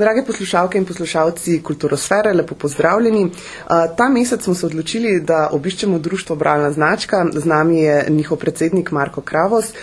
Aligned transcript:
Drage 0.00 0.22
poslušalke 0.26 0.78
in 0.78 0.86
poslušalci 0.88 1.58
Kulturosfere, 1.62 2.32
lepo 2.32 2.54
pozdravljeni. 2.54 3.30
Ta 3.68 4.08
mesec 4.08 4.42
smo 4.42 4.54
se 4.54 4.66
odločili, 4.66 5.20
da 5.20 5.48
obiščemo 5.52 5.98
društvo 5.98 6.36
Bralna 6.36 6.70
značka. 6.72 7.26
Z 7.32 7.44
nami 7.44 7.82
je 7.82 8.06
njihov 8.08 8.38
predsednik 8.38 8.90
Marko 8.90 9.20
Kravos. 9.20 9.74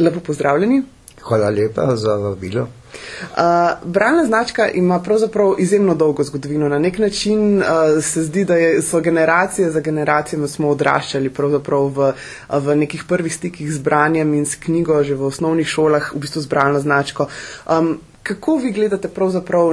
Lepo 0.00 0.20
pozdravljeni. 0.20 0.82
Hvala 1.22 1.50
lepa 1.50 1.96
za 1.96 2.14
vabilo. 2.16 2.62
Uh, 2.62 3.36
bralna 3.84 4.24
značka 4.24 4.68
ima 4.68 5.00
pravzaprav 5.02 5.54
izjemno 5.58 5.94
dolgo 5.94 6.22
zgodovino. 6.22 6.68
Na 6.68 6.78
nek 6.78 6.98
način 6.98 7.58
uh, 7.58 7.64
se 8.02 8.22
zdi, 8.22 8.44
da 8.44 8.56
je, 8.56 8.82
so 8.82 9.00
generacije 9.00 9.70
za 9.70 9.80
generacijami 9.80 10.48
smo 10.48 10.68
odraščali 10.68 11.30
v, 11.38 12.12
v 12.50 12.76
nekih 12.76 13.04
prvih 13.08 13.34
stikih 13.34 13.72
z 13.72 13.78
branjem 13.78 14.34
in 14.34 14.46
s 14.46 14.54
knjigo 14.54 15.02
že 15.02 15.14
v 15.14 15.24
osnovnih 15.24 15.66
šolah, 15.66 16.12
v 16.14 16.18
bistvu 16.18 16.40
z 16.40 16.46
bralno 16.46 16.80
značko. 16.80 17.28
Um, 17.68 17.98
Kako 18.30 18.56
vi 18.56 18.70
gledate 18.72 19.08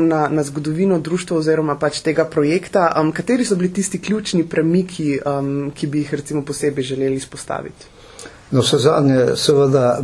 na, 0.01 0.27
na 0.27 0.43
zgodovino 0.43 0.99
društva 0.99 1.37
oziroma 1.37 1.75
pač 1.77 1.99
tega 2.01 2.23
projekta? 2.25 2.87
Um, 2.97 3.11
kateri 3.11 3.45
so 3.45 3.55
bili 3.55 3.69
tisti 3.73 3.99
ključni 4.01 4.47
premiki, 4.49 5.19
um, 5.21 5.71
ki 5.75 5.87
bi 5.87 5.99
jih 6.01 6.13
recimo 6.13 6.41
posebej 6.45 6.83
želeli 6.83 7.15
izpostaviti? 7.15 7.85
No, 8.51 8.61
vse 8.61 8.77
zadnje, 8.79 9.35
seveda, 9.35 9.99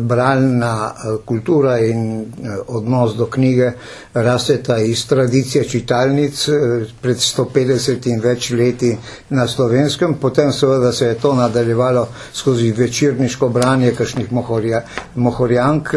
bralna 0.00 0.92
eh, 0.92 1.16
kultura 1.24 1.78
in 1.80 2.20
eh, 2.20 2.58
odnos 2.66 3.14
do 3.16 3.26
knjige 3.26 3.70
rasteta 4.14 4.76
iz 4.78 5.06
tradicije 5.08 5.64
čitalnic 5.64 6.48
eh, 6.48 6.84
pred 7.00 7.16
150 7.16 8.08
in 8.12 8.20
več 8.20 8.50
leti 8.50 8.90
na 9.30 9.46
slovenskem, 9.48 10.18
potem 10.20 10.52
seveda 10.52 10.92
se 10.92 11.06
je 11.06 11.14
to 11.22 11.32
nadaljevalo 11.34 12.08
skozi 12.32 12.72
večerniško 12.72 13.48
branje 13.48 13.94
kakšnih 13.96 14.32
mohorja, 14.32 14.82
mohorjank 15.14 15.94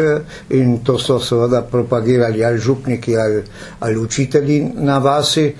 in 0.56 0.78
to 0.84 0.98
so 0.98 1.18
seveda 1.20 1.62
propagirali 1.62 2.44
ali 2.44 2.58
župniki 2.58 3.16
ali, 3.16 3.44
ali 3.80 3.98
učitelji 3.98 4.72
na 4.74 4.98
vasi. 4.98 5.52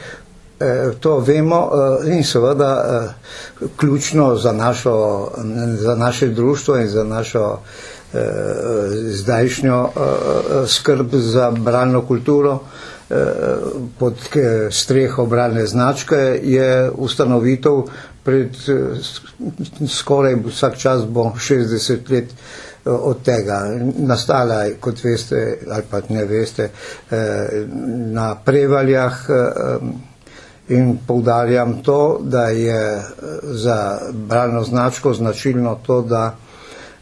Eh, 0.61 0.91
to 1.01 1.19
vemo 1.21 1.71
eh, 2.05 2.13
in 2.17 2.25
seveda 2.25 2.85
eh, 2.85 3.67
ključno 3.77 4.37
za, 4.37 4.53
našo, 4.53 5.29
za 5.79 5.95
naše 5.95 6.29
društvo 6.29 6.77
in 6.77 6.89
za 6.89 7.05
našo 7.05 7.59
zdajšnjo 9.07 9.89
skrb 10.67 11.07
za 11.13 11.51
bralno 11.51 12.07
kulturo 12.07 12.59
pod 13.99 14.15
streho 14.71 15.27
bralne 15.27 15.67
značke 15.67 16.17
je 16.43 16.91
ustanovitev 16.91 17.83
pred 18.25 18.51
skoraj 19.89 20.35
vsak 20.47 20.77
čas 20.79 21.05
bo 21.05 21.33
60 21.51 22.11
let 22.11 22.35
od 22.85 23.23
tega. 23.23 23.63
Nastala 23.99 24.55
je, 24.55 24.75
kot 24.81 25.05
veste 25.05 25.59
ali 25.71 25.83
pa 25.91 26.01
ne 26.09 26.25
veste, 26.25 26.71
na 28.13 28.35
prevaljah 28.35 29.15
In 30.71 30.99
poudarjam 31.07 31.83
to, 31.83 32.21
da 32.23 32.43
je 32.43 32.97
eh, 32.97 33.03
za 33.43 33.99
bralno 34.13 34.63
značko 34.65 35.13
značilno 35.15 35.79
to, 35.87 36.03
da 36.03 36.35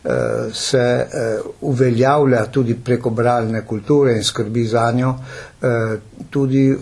eh, 0.04 0.10
se 0.52 0.78
eh, 0.78 1.38
uveljavlja 1.60 2.46
tudi 2.46 2.74
preko 2.84 3.10
bralne 3.10 3.66
kulture 3.66 4.16
in 4.16 4.24
skrbi 4.24 4.64
za 4.64 4.92
njo 4.92 5.14
tudi 6.30 6.76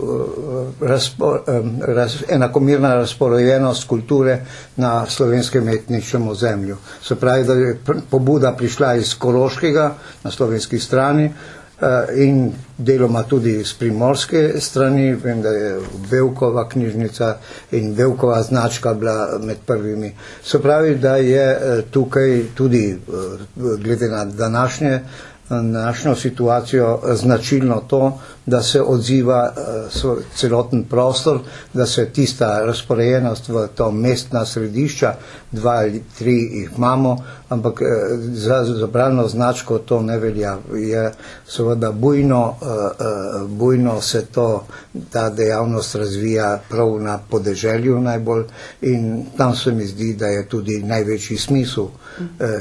razpo, 0.80 1.38
raz, 1.80 2.14
enakomirna 2.28 2.94
razporojenost 2.94 3.88
kulture 3.88 4.38
na 4.76 5.06
slovenskem 5.06 5.68
etničnem 5.68 6.28
ozemlju. 6.28 6.76
Se 7.02 7.14
pravi, 7.14 7.44
da 7.44 7.52
je 7.52 7.78
pobuda 8.10 8.52
prišla 8.52 8.94
iz 8.94 9.14
Koroškega 9.18 9.94
na 10.24 10.30
slovenski 10.30 10.78
strani, 10.78 11.32
in 12.16 12.52
deloma 12.76 13.22
tudi 13.22 13.50
iz 13.50 13.74
primorske 13.74 14.52
strani, 14.60 15.14
vem, 15.14 15.42
da 15.42 15.48
je 15.48 15.78
Velkova 16.10 16.68
knjižnica 16.68 17.36
in 17.72 17.92
Velkova 17.92 18.42
značka 18.42 18.94
bila 18.94 19.38
med 19.42 19.56
prvimi. 19.66 20.14
Se 20.42 20.62
pravi, 20.62 20.94
da 20.94 21.16
je 21.16 21.50
eh, 21.50 21.82
tukaj 21.90 22.42
tudi 22.54 22.90
eh, 22.90 22.98
glede 23.56 24.08
na 24.08 24.24
današnje 24.24 25.00
današnjo 25.50 26.14
situacijo 26.14 27.00
značilno 27.14 27.82
to, 27.88 28.18
da 28.46 28.62
se 28.62 28.82
odziva 28.82 29.52
uh, 30.04 30.18
celoten 30.34 30.84
prostor, 30.84 31.40
da 31.72 31.86
se 31.86 32.06
tista 32.06 32.64
razporejenost 32.64 33.48
v 33.48 33.66
to 33.74 33.90
mestna 33.90 34.44
središča, 34.44 35.14
dva 35.52 35.70
ali 35.70 36.02
tri 36.18 36.34
jih 36.34 36.70
imamo, 36.76 37.16
ampak 37.48 37.80
uh, 37.80 37.88
za 38.32 38.64
zabrano 38.64 39.28
značko 39.28 39.78
to 39.78 40.02
ne 40.02 40.18
velja. 40.18 40.56
Je 40.74 41.12
seveda 41.46 41.92
bujno, 41.92 42.54
uh, 42.60 43.50
bujno 43.50 44.00
se 44.00 44.26
to, 44.26 44.64
ta 45.10 45.30
dejavnost 45.30 45.94
razvija 45.94 46.60
prav 46.68 47.00
na 47.00 47.18
podeželju 47.30 48.00
najbolj 48.00 48.44
in 48.80 49.26
tam 49.36 49.54
se 49.54 49.72
mi 49.72 49.86
zdi, 49.86 50.14
da 50.14 50.26
je 50.26 50.48
tudi 50.48 50.82
največji 50.82 51.36
smisel 51.36 51.86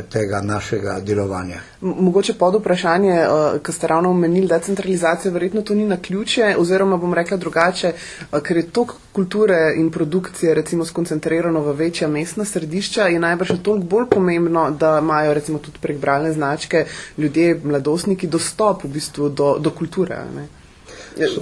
tega 0.09 0.41
našega 0.41 0.99
delovanja. 0.99 1.59
Mogoče 1.81 2.33
pod 2.33 2.55
vprašanje, 2.55 3.25
ko 3.65 3.71
ste 3.71 3.87
ravno 3.87 4.09
omenili 4.09 4.47
decentralizacijo, 4.47 5.31
verjetno 5.31 5.61
to 5.75 5.79
ni 5.79 5.85
na 5.85 5.97
ključe, 5.97 6.55
oziroma 6.57 6.97
bom 6.97 7.13
rekla 7.13 7.37
drugače, 7.37 7.93
uh, 8.31 8.39
ker 8.39 8.57
je 8.57 8.67
tok 8.71 8.93
kulture 9.11 9.73
in 9.77 9.91
produkcije 9.91 10.53
recimo 10.53 10.85
skoncentrirano 10.85 11.61
v 11.61 11.73
večja 11.75 12.07
mestna 12.07 12.45
središča, 12.45 13.07
je 13.07 13.19
najbrž 13.19 13.51
toliko 13.63 13.87
bolj 13.87 14.05
pomembno, 14.09 14.71
da 14.71 14.99
imajo 14.99 15.33
recimo 15.33 15.59
tudi 15.59 15.79
prek 15.81 15.97
bralne 15.99 16.31
značke 16.33 16.85
ljudje, 17.17 17.59
mladostniki 17.63 18.27
dostop 18.27 18.83
v 18.83 18.87
bistvu 18.87 19.29
do, 19.29 19.57
do 19.59 19.69
kulture. 19.69 20.23
Ne? 20.35 20.47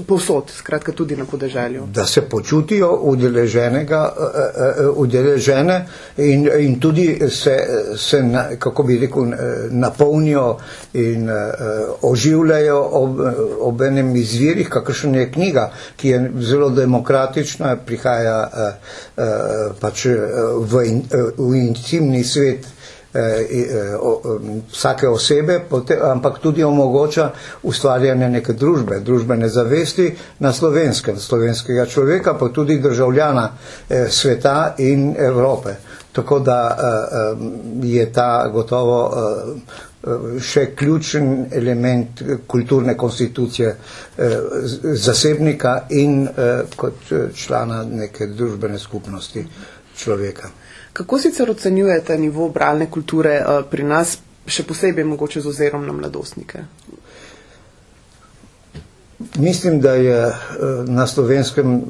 Povsod, 0.07 0.50
skratka 0.50 0.91
tudi 0.91 1.16
na 1.16 1.25
podeželju. 1.25 1.88
Da 1.94 2.06
se 2.06 2.22
počutijo 2.22 3.00
udeleženega, 3.01 4.13
eh, 4.17 4.81
eh, 4.81 4.88
udeležene 4.95 5.88
in, 6.17 6.50
in 6.59 6.79
tudi 6.79 7.19
se, 7.29 7.57
se 7.97 8.23
na, 8.23 8.45
kako 8.59 8.83
bi 8.83 9.00
rekel, 9.00 9.23
napolnijo 9.69 10.57
in 10.94 11.29
oživljajo 12.01 12.79
ob, 12.91 13.19
ob 13.59 13.81
enem 13.81 14.16
izvirih, 14.16 14.69
kakršen 14.69 15.16
je 15.16 15.31
knjiga, 15.31 15.72
ki 15.95 16.09
je 16.09 16.31
zelo 16.39 16.69
demokratična, 16.69 17.75
prihaja 17.85 18.69
pač 19.79 20.06
v, 20.59 20.85
in, 20.85 21.03
v 21.38 21.56
intimni 21.56 22.23
svet 22.23 22.53
Eh, 22.53 22.69
eh, 22.69 22.72
vsake 24.69 25.07
osebe, 25.07 25.59
ampak 26.03 26.40
tudi 26.40 26.63
omogoča 26.63 27.29
ustvarjanje 27.63 28.29
neke 28.29 28.53
družbe, 28.53 29.00
družbene 29.00 29.50
zavesti 29.50 30.07
na 30.40 30.53
slovenskem, 30.53 31.18
slovenskega 31.18 31.85
človeka, 31.85 32.34
pa 32.34 32.50
tudi 32.50 32.79
državljana 32.79 33.50
eh, 33.90 34.07
sveta 34.09 34.75
in 34.79 35.16
Evrope. 35.19 35.75
Tako 36.13 36.40
da 36.40 36.57
je 37.81 38.12
ta 38.12 38.47
gotovo 38.47 38.97
še 40.40 40.66
ključen 40.75 41.30
element 41.51 42.22
kulturne 42.47 42.94
konstitucije 42.94 43.72
zasebnika 44.84 45.72
in 45.91 46.28
kot 46.75 46.94
člana 47.35 47.84
neke 47.84 48.28
družbene 48.28 48.78
skupnosti 48.80 49.41
človeka. 49.95 50.50
Kako 50.93 51.19
sicer 51.19 51.49
ocenjujete 51.49 52.17
nivo 52.17 52.49
bralne 52.49 52.89
kulture 52.91 53.39
uh, 53.41 53.65
pri 53.69 53.83
nas, 53.83 54.17
še 54.47 54.65
posebej 54.67 55.05
mogoče 55.07 55.41
z 55.41 55.49
ozirom 55.49 55.85
na 55.87 55.93
mladostnike? 55.93 56.65
Mislim, 59.39 59.79
da 59.81 59.93
je 59.95 60.19
uh, 60.27 60.89
na 60.89 61.07
slovenskem 61.07 61.81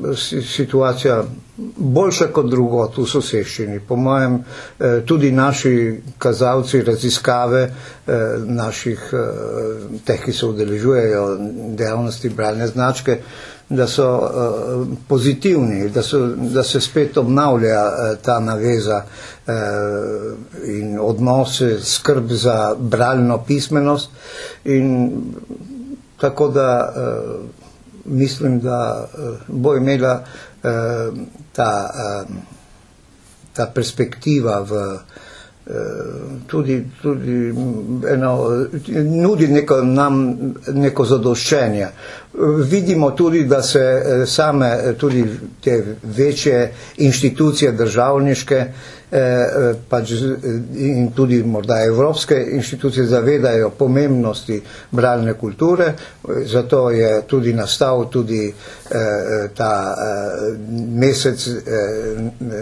situacija 0.48 1.24
boljša 1.78 2.28
kot 2.34 2.50
drugo 2.50 2.86
v 2.98 3.06
soseščini. 3.06 3.80
Po 3.88 3.96
mojem, 3.96 4.40
tudi 5.06 5.32
naši 5.32 6.02
kazalci 6.18 6.82
raziskave 6.82 7.68
naših 8.48 9.04
teh, 10.06 10.24
ki 10.26 10.34
se 10.34 10.46
udeležujejo 10.46 11.26
dejavnosti 11.78 12.30
bralne 12.30 12.68
značke, 12.68 13.20
da 13.70 13.88
so 13.88 14.08
uh, 14.18 14.88
pozitivni, 15.08 15.90
da, 15.90 16.02
so, 16.02 16.28
da 16.28 16.64
se 16.64 16.82
spet 16.82 17.18
obnavlja 17.18 17.84
uh, 17.84 18.18
ta 18.22 18.40
naveza 18.40 19.04
uh, 19.48 19.54
in 20.68 21.00
odnose, 21.00 21.80
skrb 21.82 22.32
za 22.32 22.76
bralno 22.80 23.44
pismenost. 23.48 24.10
In 24.66 25.12
tako 26.18 26.48
da 26.48 26.94
uh, 26.96 27.46
mislim, 28.06 28.60
da 28.60 29.08
uh, 29.18 29.38
bo 29.48 29.76
imela 29.76 30.24
uh, 30.64 31.18
ta, 31.52 31.90
uh, 31.94 32.36
ta 33.54 33.72
perspektiva 33.76 34.60
v 34.60 34.72
uh, 34.72 35.00
tudi, 36.46 36.84
tudi 37.02 37.54
eno, 38.06 38.50
nudi 39.16 39.48
neko, 39.48 39.82
nam 39.82 40.36
neko 40.70 41.06
zadoščenje. 41.06 41.88
Vidimo 42.64 43.12
tudi, 43.12 43.46
da 43.46 43.62
se 43.62 43.80
eh, 43.80 44.26
same 44.26 44.70
tudi 44.96 45.24
te 45.62 45.78
večje 46.04 46.72
inštitucije 46.98 47.72
državniške 47.74 48.66
pač 49.90 50.12
in 50.76 51.12
tudi 51.16 51.44
morda 51.44 51.84
evropske 51.86 52.36
inštitucije 52.52 53.06
zavedajo 53.06 53.70
pomembnosti 53.70 54.62
bralne 54.92 55.34
kulture, 55.34 55.94
zato 56.46 56.90
je 56.90 57.22
tudi 57.28 57.54
nastal 57.54 58.10
tudi 58.10 58.54
ta 59.56 59.96
mesec 60.98 61.48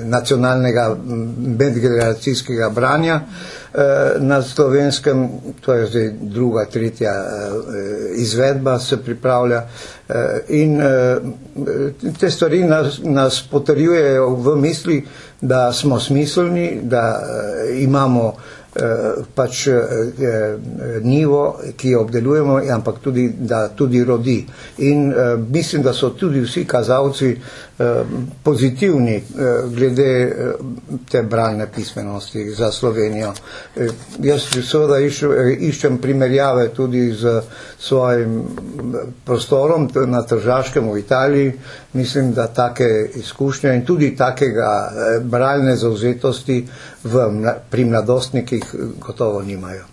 nacionalnega 0.06 0.98
medgeneracijskega 1.38 2.70
branja 2.70 3.22
na 4.20 4.42
slovenskem, 4.42 5.30
to 5.62 5.74
je 5.74 5.86
zdaj 5.88 6.10
druga, 6.22 6.66
tretja 6.66 7.14
izvedba 8.16 8.80
se 8.80 8.98
pripravlja 8.98 9.64
in 10.50 10.82
te 12.20 12.30
stvari 12.30 12.64
nas, 12.64 13.00
nas 13.04 13.48
potrjujejo 13.52 14.36
v 14.36 14.56
misli, 14.56 15.04
da 15.42 15.72
smo 15.72 16.00
smiselni, 16.00 16.80
da 16.84 17.20
imamo 17.80 18.34
pač 19.36 19.68
nivo, 21.04 21.42
ki 21.76 21.90
jo 21.90 22.02
obdelujemo, 22.02 22.62
ampak 22.70 23.00
tudi, 23.00 23.34
da 23.38 23.68
tudi 23.70 24.04
rodi. 24.04 24.46
In 24.80 25.14
mislim, 25.50 25.84
da 25.84 25.94
so 25.94 26.10
tudi 26.12 26.40
vsi 26.42 26.64
kazalci 26.66 27.36
pozitivni 28.44 29.24
glede 29.76 30.36
te 31.12 31.24
bralne 31.24 31.68
pismenosti 31.76 32.50
za 32.50 32.72
Slovenijo. 32.72 33.34
Jaz 34.20 34.48
seveda 34.70 35.00
iščem 35.60 35.98
primerjave 35.98 36.68
tudi 36.76 37.12
z 37.14 37.42
svojim 37.80 38.44
prostorom 39.26 39.90
na 40.08 40.24
Tržaškem 40.24 40.92
v 40.92 41.00
Italiji. 41.00 41.54
Mislim, 41.94 42.34
da 42.34 42.48
take 42.48 43.10
izkušnje 43.16 43.76
in 43.76 43.86
tudi 43.86 44.16
takega 44.16 44.92
bralne 45.24 45.76
zauzetosti 45.76 46.68
v, 47.04 47.26
pri 47.70 47.86
mladostnikih 47.86 48.76
gotovo 49.00 49.42
nimajo. 49.42 49.91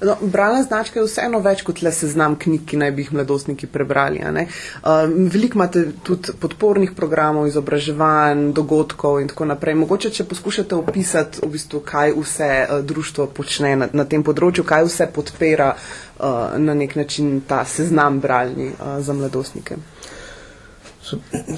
No, 0.00 0.16
bralna 0.20 0.62
značka 0.62 0.98
je 0.98 1.06
vseeno 1.06 1.38
več 1.44 1.62
kot 1.62 1.82
le 1.82 1.92
seznam 1.94 2.34
knjig, 2.40 2.64
ki 2.66 2.78
naj 2.80 2.90
bi 2.96 3.04
jih 3.04 3.12
mladostniki 3.14 3.68
prebrali. 3.70 4.20
Um, 4.24 5.14
veliko 5.30 5.60
imate 5.60 5.84
tudi 6.02 6.34
podpornih 6.40 6.94
programov, 6.96 7.46
izobraževanj, 7.48 8.50
dogodkov 8.56 9.20
in 9.22 9.30
tako 9.30 9.48
naprej. 9.52 9.78
Mogoče, 9.84 10.10
če 10.10 10.26
poskušate 10.30 10.74
opisati, 10.74 11.44
v 11.44 11.52
bistvu, 11.54 11.82
kaj 11.86 12.16
vse 12.18 12.50
uh, 12.64 12.76
društvo 12.82 13.28
počne 13.36 13.76
na, 13.78 13.90
na 13.92 14.08
tem 14.08 14.26
področju, 14.26 14.66
kaj 14.66 14.88
vse 14.90 15.10
podpira 15.14 15.74
uh, 15.74 16.58
na 16.58 16.74
nek 16.74 16.96
način 16.98 17.38
ta 17.46 17.62
seznam 17.68 18.20
bralni 18.24 18.72
uh, 18.72 18.98
za 19.04 19.14
mladostnike. 19.14 19.78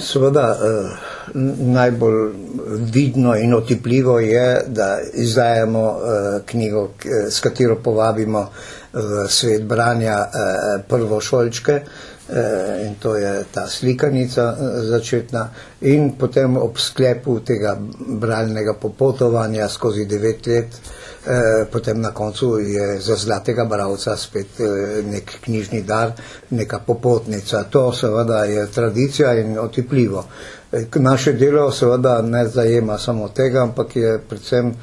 Seveda 0.01 0.47
eh, 0.55 0.97
najbolj 1.59 2.33
vidno 2.93 3.37
in 3.37 3.55
otipljivo 3.55 4.19
je, 4.21 4.61
da 4.67 4.99
izdajamo 5.15 5.89
eh, 5.89 6.41
knjigo, 6.47 6.89
s 7.31 7.41
katero 7.41 7.77
povabimo 7.77 8.51
v 8.93 9.29
svet 9.29 9.63
branja 9.63 10.19
eh, 10.19 10.83
prvošolčke 10.89 11.81
in 12.87 12.95
to 12.99 13.17
je 13.17 13.45
ta 13.55 13.69
slikanica 13.69 14.57
začetna 14.83 15.49
in 15.81 16.17
potem 16.19 16.57
ob 16.57 16.79
sklepu 16.79 17.39
tega 17.41 17.77
bralnega 18.09 18.75
popotovanja 18.75 19.69
skozi 19.69 20.07
devet 20.11 20.47
let 20.47 20.67
Eh, 20.67 21.06
potem 21.73 22.01
na 22.01 22.11
koncu 22.11 22.59
je 22.59 23.01
za 23.01 23.17
zlatega 23.17 23.65
bravca 23.65 24.17
spet 24.17 24.61
eh, 24.61 25.03
nek 25.03 25.33
knjižni 25.45 25.83
dar, 25.83 26.13
neka 26.51 26.79
popotnica. 26.79 27.63
To 27.63 27.93
seveda 27.93 28.45
je 28.45 28.67
tradicija 28.67 29.35
in 29.35 29.59
otipljivo. 29.59 30.25
Eh, 30.73 30.85
naše 30.95 31.33
delo 31.33 31.71
seveda 31.73 32.23
ne 32.23 32.47
zajema 32.49 32.99
samo 32.99 33.29
tega, 33.29 33.63
ampak 33.63 33.97
je 33.97 34.19
predvsem 34.29 34.75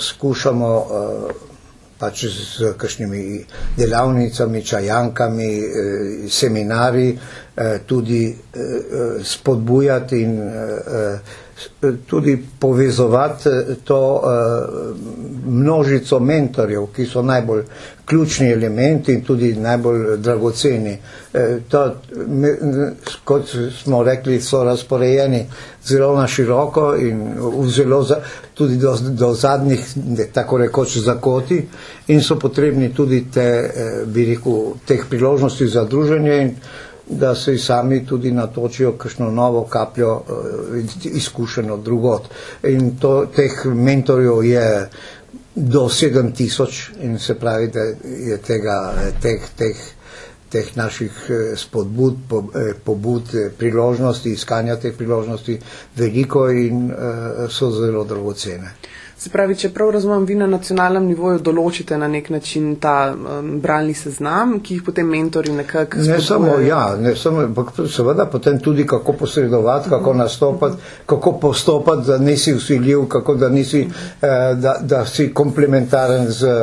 skušamo 0.00 0.86
pač 1.98 2.24
z 2.24 2.72
kakšnimi 2.76 3.44
delavnicami, 3.76 4.64
čajankami, 4.64 5.62
seminari 6.28 7.18
tudi 7.86 8.36
spodbujati 9.24 10.22
in 10.22 10.34
tudi 12.06 12.38
povezovati 12.58 13.48
to 13.84 14.22
množico 15.46 16.18
mentorjev, 16.20 16.86
ki 16.86 17.06
so 17.06 17.22
najbolj 17.22 17.62
ključni 18.04 18.50
elementi 18.50 19.12
in 19.12 19.22
tudi 19.22 19.54
najbolj 19.54 20.16
dragoceni. 20.16 20.98
To, 21.68 21.94
kot 23.24 23.42
smo 23.74 24.02
rekli, 24.02 24.40
so 24.40 24.64
razporejeni 24.64 25.46
zelo 25.84 26.16
na 26.16 26.26
široko 26.26 26.94
in 26.96 27.34
zelo 27.66 28.02
za, 28.02 28.16
tudi 28.54 28.76
do, 28.76 28.96
do 29.02 29.34
zadnjih, 29.34 29.84
tako 30.32 30.58
rekoč, 30.58 30.96
zakoti 30.98 31.62
in 32.08 32.22
so 32.22 32.36
potrebni 32.36 32.90
tudi 32.90 33.24
te, 33.30 33.70
bi 34.06 34.24
rekel, 34.26 34.52
teh 34.84 35.04
priložnosti 35.10 35.66
za 35.68 35.84
druženje 35.84 36.42
in 36.42 36.54
da 37.10 37.34
se 37.34 37.58
sami 37.58 38.06
tudi 38.06 38.32
natočijo 38.32 38.92
kakšno 38.92 39.30
novo 39.30 39.64
kapljo 39.64 40.22
izkušeno 41.04 41.76
drugot. 41.76 42.22
In 42.62 42.96
to, 42.98 43.26
teh 43.36 43.66
mentorjev 43.66 44.44
je 44.44 44.90
do 45.54 45.80
7000 45.80 46.90
in 47.00 47.18
se 47.18 47.34
pravi, 47.34 47.68
da 47.68 47.80
je 48.04 48.38
tega, 48.38 48.94
teh, 49.22 49.40
teh, 49.56 49.76
teh 50.48 50.76
naših 50.76 51.12
spodbud, 51.56 52.14
pobud, 52.84 53.22
priložnosti, 53.58 54.32
iskanja 54.32 54.76
teh 54.76 54.96
priložnosti 54.96 55.58
veliko 55.96 56.50
in 56.50 56.92
so 57.48 57.70
zelo 57.70 58.04
dragocene. 58.04 58.70
Se 59.20 59.28
pravi, 59.28 59.52
če 59.60 59.68
prav 59.68 59.90
razumem, 59.92 60.22
vi 60.24 60.32
na 60.40 60.46
nacionalnem 60.48 61.04
nivoju 61.10 61.42
določite 61.44 61.96
na 62.00 62.06
nek 62.08 62.30
način 62.32 62.70
ta 62.80 63.10
um, 63.12 63.48
bralni 63.60 63.92
seznam, 63.92 64.54
ki 64.64 64.78
jih 64.78 64.84
potem 64.86 65.10
mentori 65.12 65.52
nekako. 65.52 66.00
Ne 66.06 66.16
samo, 66.24 66.54
ja, 66.64 66.94
ne 66.96 67.12
samo, 67.20 67.42
ampak 67.44 67.74
seveda 67.92 68.24
potem 68.32 68.56
tudi 68.64 68.86
kako 68.88 69.12
posredovati, 69.20 69.90
kako 69.92 70.14
nastopati, 70.16 70.80
kako 71.12 71.32
postopati, 71.42 72.06
da 72.06 72.16
nisi 72.18 72.54
usiljiv, 72.56 73.02
kako 73.12 73.34
da 73.42 73.50
nisi, 73.52 73.82
eh, 73.84 74.54
da, 74.56 74.78
da 74.80 75.02
si 75.04 75.28
komplementaren 75.36 76.24
z 76.32 76.54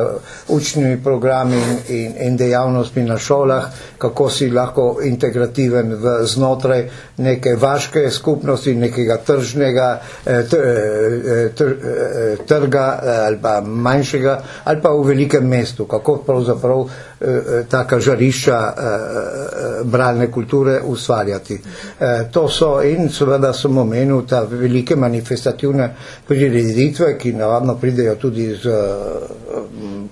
učnimi 0.57 0.98
programi 1.03 1.62
in, 1.94 2.18
in 2.25 2.42
dejavnostmi 2.42 3.06
na 3.06 3.19
šolah, 3.21 3.69
kako 4.01 4.31
si 4.33 4.50
lahko 4.50 4.88
integrativen 5.06 5.94
v 5.94 6.18
znotraj 6.25 6.88
neke 7.21 7.53
vaške 7.62 8.07
skupnosti, 8.10 8.74
nekega 8.75 9.21
tržnega, 9.30 9.94
eh, 10.25 10.44
tr, 10.50 10.68
eh, 10.74 11.50
tr, 11.53 11.74
tr, 11.86 12.47
trga 12.48 13.00
eh, 13.04 13.10
ali 13.28 13.38
pa 13.42 13.62
manjšega 13.62 14.42
ali 14.64 14.82
pa 14.82 14.90
v 14.90 15.04
velikem 15.04 15.48
mestu, 15.48 15.86
kako 15.86 16.18
pravzaprav 16.26 16.82
eh, 16.82 17.26
eh, 17.28 17.64
taka 17.70 18.00
žarišča 18.00 18.74
bralne 19.83 20.31
kulture 20.31 20.81
ustvarjati. 20.86 21.60
To 22.31 22.48
so 22.50 22.81
in 22.81 23.10
seveda 23.10 23.53
sem 23.53 23.77
omenil 23.77 24.25
ta 24.27 24.41
velike 24.50 24.96
manifestativne 24.96 25.89
prireditve, 26.27 27.17
ki 27.17 27.34
navadno 27.34 27.75
pridejo 27.75 28.15
tudi 28.15 28.50
z 28.55 28.74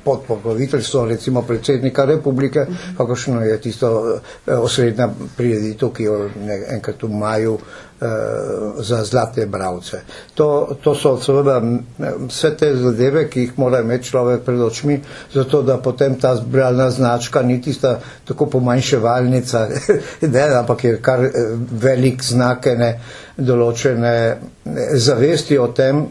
pod 0.04 0.20
pokroviteljstvo 0.28 1.06
recimo 1.06 1.42
predsednika 1.42 2.06
republike, 2.06 2.66
kakošno 2.98 3.42
je 3.42 3.62
tisto 3.62 4.20
osrednja 4.48 5.10
prireditev, 5.38 5.90
ki 5.90 6.04
jo 6.04 6.30
enkrat 6.70 7.04
v 7.04 7.10
maju 7.10 7.58
za 8.78 9.04
zlate 9.04 9.46
bravce. 9.46 10.02
To, 10.34 10.76
to 10.84 10.96
so 10.96 11.16
seveda 11.22 11.62
vse 12.28 12.52
te 12.60 12.74
zadeve, 12.76 13.30
ki 13.30 13.40
jih 13.40 13.54
mora 13.58 13.80
imeti 13.80 14.10
človek 14.10 14.44
pred 14.44 14.62
očmi, 14.62 15.00
zato 15.34 15.62
da 15.64 15.78
potem 15.78 16.20
ta 16.20 16.36
zbralna 16.36 16.90
značka 16.92 17.42
ni 17.42 17.62
tista 17.62 18.00
tako 18.26 18.46
pomanjševalnica, 18.46 19.55
ne, 20.36 20.48
ampak 20.60 20.84
je 20.84 20.96
kar 21.02 21.28
velik 21.82 22.24
znak 22.24 22.68
ene 22.74 22.96
določene 23.38 24.16
zavesti 24.96 25.58
o 25.60 25.70
tem, 25.76 26.08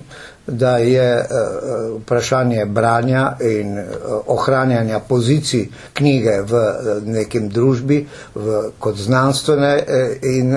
da 0.46 0.74
je 0.76 1.06
uh, 1.16 2.00
vprašanje 2.02 2.66
branja 2.66 3.36
in 3.40 3.78
ohranjanja 4.26 4.98
pozicij 5.08 5.70
knjige 5.96 6.34
v 6.44 6.60
nekem 7.08 7.48
družbi 7.48 8.02
v, 8.34 8.58
kot 8.78 8.98
znanstvene 9.00 9.70
in 10.28 10.52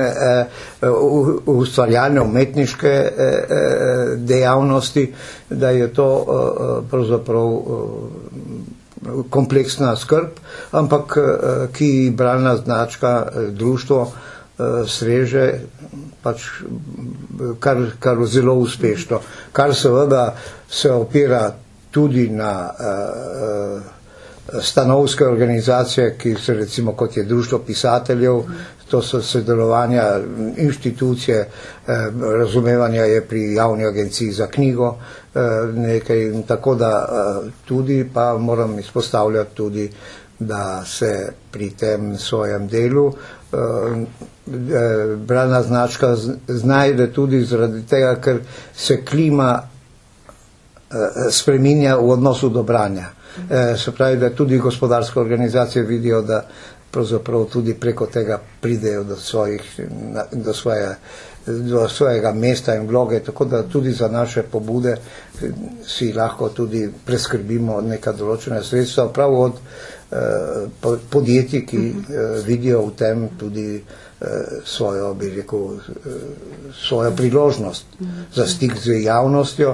ustvarjalne 1.45 2.21
umetniške 2.21 2.93
dejavnosti, 4.27 5.05
da 5.49 5.69
je 5.69 5.87
to 5.93 6.09
pravzaprav 6.91 7.47
kompleksna 9.29 9.95
skrb, 9.95 10.39
ampak 10.71 11.17
uh, 11.17 11.23
ki 11.73 12.13
bralna 12.17 12.55
značka 12.57 13.27
uh, 13.27 13.43
društvo 13.53 14.01
uh, 14.01 14.11
sreže 14.87 15.53
pač 16.23 16.43
kar, 17.59 17.77
kar 17.99 18.25
zelo 18.25 18.53
uspešno, 18.53 19.19
kar 19.51 19.75
seveda 19.75 20.35
se 20.69 20.91
opira 20.91 21.53
tudi 21.91 22.29
na 22.29 22.71
stanovske 24.61 25.25
organizacije, 25.25 26.17
ki 26.17 26.35
so 26.35 26.53
recimo 26.53 26.91
kot 26.93 27.17
je 27.17 27.23
Društvo 27.23 27.59
pisateljev, 27.59 28.41
to 28.87 29.01
so 29.01 29.21
sodelovanja 29.21 30.03
inštitucije, 30.57 31.37
eh, 31.37 31.47
razumevanja 32.39 33.01
je 33.01 33.21
pri 33.21 33.53
javni 33.53 33.85
agenciji 33.85 34.31
za 34.31 34.47
knjigo, 34.47 34.95
eh, 35.35 35.39
nekaj 35.67 36.17
tako 36.47 36.75
da 36.75 37.07
eh, 37.09 37.49
tudi 37.65 38.09
pa 38.13 38.37
moram 38.37 38.79
izpostavljati 38.79 39.55
tudi, 39.55 39.91
da 40.39 40.83
se 40.85 41.29
pri 41.51 41.69
tem 41.69 42.17
svojem 42.17 42.67
delu 42.67 43.13
bralna 45.17 45.63
značka 45.63 46.15
znajde 46.47 47.13
tudi 47.13 47.41
zaradi 47.41 47.85
tega, 47.85 48.15
ker 48.15 48.39
se 48.75 49.05
klima 49.05 49.61
spreminja 51.31 51.95
v 51.95 52.09
odnosu 52.09 52.49
do 52.49 52.63
branja. 52.63 53.05
Se 53.77 53.91
pravi, 53.91 54.17
da 54.17 54.29
tudi 54.29 54.57
gospodarske 54.57 55.19
organizacije 55.19 55.83
vidijo, 55.83 56.21
da 56.21 56.43
pravzaprav 56.91 57.45
tudi 57.45 57.73
preko 57.73 58.05
tega 58.05 58.39
pridejo 58.61 59.03
do, 59.03 59.15
svojih, 59.15 59.61
do, 60.31 60.53
svoje, 60.53 60.95
do 61.45 61.87
svojega 61.89 62.31
mesta 62.33 62.75
in 62.75 62.87
vloge, 62.87 63.19
tako 63.19 63.45
da 63.45 63.63
tudi 63.63 63.91
za 63.91 64.07
naše 64.07 64.43
pobude 64.43 64.97
si 65.87 66.13
lahko 66.13 66.49
tudi 66.49 66.87
preskrbimo 67.05 67.81
neka 67.81 68.11
določena 68.11 68.63
sredstva, 68.63 69.09
prav 69.13 69.39
od 69.39 69.61
Eh, 70.11 70.67
podjetij, 71.09 71.65
ki 71.67 71.77
uh, 71.77 72.45
vidijo 72.45 72.85
v 72.85 72.91
tem 72.95 73.29
tudi 73.37 73.75
uh, 73.75 74.27
svojo, 74.63 75.13
bi 75.13 75.29
rekel, 75.29 75.79
svojo 76.87 77.11
priložnost 77.11 77.85
za 78.35 78.45
stik 78.47 78.77
z 78.79 79.01
javnostjo, 79.03 79.73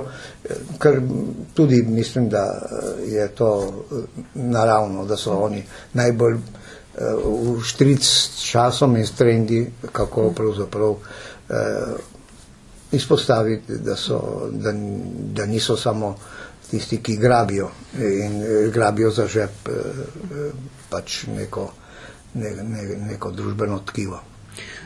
ker 0.81 0.97
tudi 1.53 1.83
mislim, 1.85 2.29
da 2.29 2.49
je 3.05 3.27
to 3.27 3.51
naravno, 4.33 5.05
da 5.05 5.17
so 5.17 5.37
oni 5.37 5.61
najbolj 5.93 6.37
v 6.95 7.61
štric 7.65 8.03
s 8.05 8.43
časom 8.45 8.97
in 8.97 9.05
s 9.07 9.15
trendi, 9.17 9.65
kako 9.91 10.31
pravzaprav 10.31 10.91
uh, 10.91 10.99
izpostaviti, 12.91 13.77
da, 13.77 13.95
so, 13.95 14.49
da, 14.51 14.73
da 15.33 15.45
niso 15.45 15.77
samo 15.77 16.15
tisti, 16.69 16.97
ki 17.03 17.17
grabijo 17.17 17.69
in 17.99 18.41
eh, 18.43 18.69
grabijo 18.73 19.11
za 19.11 19.27
žep 19.27 19.69
eh, 19.69 19.71
pač 20.89 21.23
neko, 21.27 21.71
ne, 22.33 22.49
ne, 22.63 22.83
neko 23.09 23.31
družbeno 23.31 23.79
tkivo. 23.85 24.19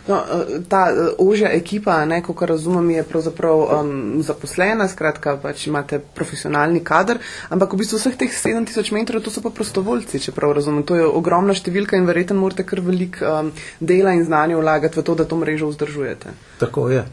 No, 0.07 0.21
ta 0.69 0.81
ožja 1.19 1.51
ekipa, 1.55 1.99
kot 2.25 2.41
razumem, 2.41 2.89
je 2.95 3.03
pravzaprav 3.03 3.63
um, 3.63 4.21
zaposlena, 4.23 4.87
skratka, 4.87 5.37
pač 5.41 5.67
imate 5.67 5.99
profesionalni 5.99 6.83
kader, 6.83 7.19
ampak 7.49 7.73
v 7.73 7.81
bistvu 7.83 7.99
vseh 7.99 8.15
teh 8.15 8.31
7000 8.31 8.93
metrov, 8.95 9.23
to 9.23 9.33
so 9.33 9.43
pa 9.43 9.51
prostovoljci, 9.51 10.19
če 10.19 10.35
prav 10.35 10.55
razumem. 10.57 10.85
To 10.87 10.95
je 10.95 11.05
ogromna 11.05 11.55
številka 11.57 11.99
in 11.99 12.07
verjetno 12.07 12.39
morate 12.39 12.63
kar 12.67 12.81
velik 12.85 13.19
um, 13.21 13.51
dela 13.79 14.15
in 14.15 14.23
znanja 14.23 14.59
vlagati 14.59 14.99
v 14.99 15.03
to, 15.03 15.15
da 15.15 15.27
to 15.27 15.39
mrežo 15.39 15.71
vzdržujete. 15.73 16.35
Tako 16.63 16.89
je. 16.93 17.03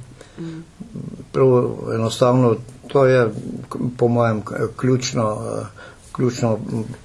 Prav 1.35 1.51
enostavno 1.95 2.57
To 2.89 3.07
je 3.07 3.31
po 3.97 4.09
mojem 4.09 4.43
ključno, 4.77 5.39
ključno 6.13 6.59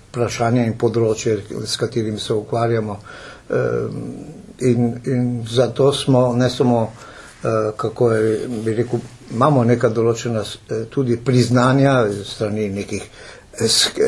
vprašanje 0.09 0.65
in 0.65 0.75
področje, 0.77 1.37
s 1.65 1.77
katerim 1.77 2.19
se 2.19 2.33
ukvarjamo. 2.33 2.97
Ehm, 3.49 4.03
in, 4.61 4.99
in 5.05 5.23
zato 5.47 5.93
smo 5.93 6.33
ne 6.33 6.49
samo, 6.49 6.91
eh, 7.43 7.47
kako 7.77 8.11
je, 8.11 8.23
bi 8.47 8.73
rekel, 8.73 8.99
imamo 9.31 9.63
neka 9.63 9.89
določena 9.89 10.41
eh, 10.41 10.85
tudi 10.89 11.17
priznanja 11.17 11.93
strani 12.25 12.69
nekih 12.69 13.03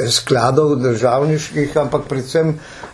skladov 0.10 0.75
državniških, 0.75 1.77
ampak 1.77 2.08
predvsem 2.08 2.50
eh, 2.50 2.91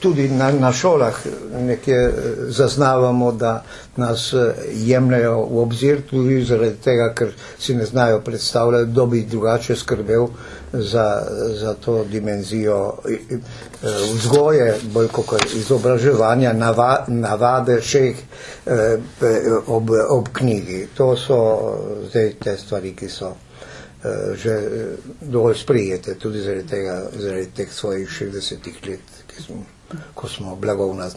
tudi 0.00 0.28
na, 0.28 0.50
na 0.52 0.72
šolah 0.72 1.14
nekje 1.60 1.96
eh, 1.96 2.12
zaznavamo, 2.48 3.32
da 3.32 3.62
nas 3.96 4.32
eh, 4.32 4.54
jemljajo 4.74 5.46
v 5.50 5.58
obzir 5.58 6.02
tudi 6.10 6.44
zaradi 6.44 6.76
tega, 6.84 7.14
ker 7.14 7.28
si 7.58 7.74
ne 7.74 7.84
znajo 7.86 8.20
predstavljati, 8.20 8.90
kdo 8.90 9.06
bi 9.06 9.22
drugače 9.22 9.76
skrbel 9.76 10.26
za, 10.72 11.22
za 11.60 11.74
to 11.74 12.04
dimenzijo 12.04 12.92
vzgoje, 14.14 14.74
bolj 14.92 15.08
kot 15.08 15.54
izobraževanja, 15.54 16.52
nava, 16.52 17.04
navade 17.08 17.80
šeh 17.82 18.16
ob, 19.66 19.90
ob 20.08 20.28
knjigi. 20.32 20.88
To 20.94 21.16
so 21.16 21.40
zdaj 22.10 22.32
te 22.44 22.56
stvari, 22.56 22.94
ki 22.96 23.08
so. 23.08 23.32
Eh, 24.04 24.36
že 24.36 24.50
eh, 24.50 24.96
dovolj 25.20 25.54
sprijete, 25.56 26.14
tudi 26.14 26.40
zaradi, 26.40 26.66
tega, 26.68 27.08
zaradi 27.16 27.46
teh 27.54 27.72
svojih 27.72 28.08
60 28.08 28.88
let, 28.88 29.00
smo, 29.46 29.64
ko 30.14 30.28
smo 30.28 30.56
blagovna 30.56 31.08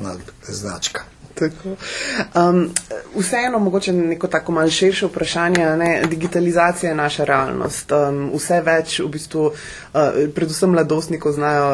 značka. 0.48 1.04
Um, 1.42 2.70
vseeno, 3.16 3.60
mogoče 3.60 3.94
neko 3.94 4.28
tako 4.28 4.52
malce 4.52 4.72
širše 4.72 5.06
vprašanje. 5.06 5.66
Ne? 5.66 6.02
Digitalizacija 6.10 6.90
je 6.90 6.96
naša 6.96 7.24
realnost. 7.24 7.92
Um, 7.92 8.32
vse 8.36 8.62
več, 8.62 9.00
v 9.00 9.08
bistvu, 9.08 9.46
uh, 9.50 10.20
predvsem 10.36 10.72
mladostnikov, 10.72 11.34
znajo 11.38 11.70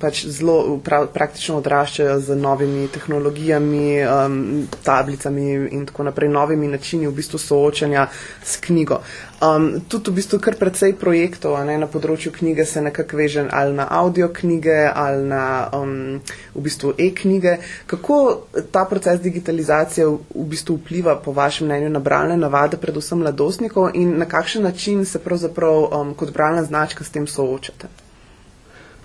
pač 0.00 0.24
zelo 0.26 0.78
pra, 0.84 1.04
praktično 1.06 1.58
odraščajo 1.62 2.18
z 2.20 2.36
novimi 2.36 2.88
tehnologijami, 2.88 3.86
um, 4.06 4.68
tablicami 4.82 5.48
in 5.70 5.86
tako 5.86 6.08
naprej, 6.10 6.28
novimi 6.28 6.68
načini 6.68 7.06
v 7.06 7.14
bistvu 7.20 7.38
soočanja 7.38 8.08
s 8.44 8.56
knjigo. 8.56 9.00
Um, 9.44 9.80
tudi 9.88 10.10
v 10.10 10.14
bistvu 10.14 10.38
kar 10.40 10.56
precej 10.56 10.94
projektov 10.96 11.58
ne, 11.66 11.74
na 11.76 11.88
področju 11.90 12.32
knjige 12.32 12.64
se 12.64 12.80
nekako 12.80 13.18
veže 13.18 13.42
ali 13.50 13.74
na 13.76 13.84
audio 13.90 14.30
knjige 14.32 14.86
ali 14.88 15.26
na 15.28 15.68
um, 15.74 16.20
v 16.54 16.62
bistvu 16.64 16.94
e-knjige. 16.98 17.58
Kako 17.90 18.46
ta 18.72 18.84
proces 18.88 19.03
digitalizacije 19.22 20.06
v, 20.06 20.18
v 20.34 20.46
bistvu 20.52 20.76
vpliva 20.76 21.16
po 21.16 21.32
vašem 21.32 21.66
mnenju 21.66 21.90
na 21.90 21.98
bralne 21.98 22.36
navade, 22.36 22.76
predvsem 22.76 23.18
mladostnikov 23.18 23.90
in 23.94 24.18
na 24.18 24.24
kakšen 24.24 24.62
način 24.62 25.04
se 25.04 25.18
pravzaprav 25.18 25.84
um, 25.84 26.14
kot 26.14 26.32
bralna 26.32 26.64
značka 26.64 27.04
s 27.04 27.10
tem 27.10 27.26
soočate? 27.26 27.88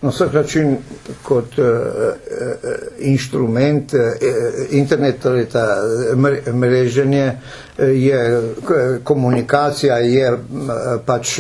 Na 0.01 0.09
vsak 0.09 0.33
način 0.33 0.77
kot 1.23 1.57
uh, 1.57 1.65
uh, 1.65 1.71
inštrument, 2.99 3.93
uh, 3.93 3.99
internet, 4.71 5.19
torej 5.23 5.45
ta 5.45 5.65
mreženje, 6.53 7.31
je 7.77 8.41
komunikacija, 9.03 9.97
je 9.97 10.37
pač 11.05 11.39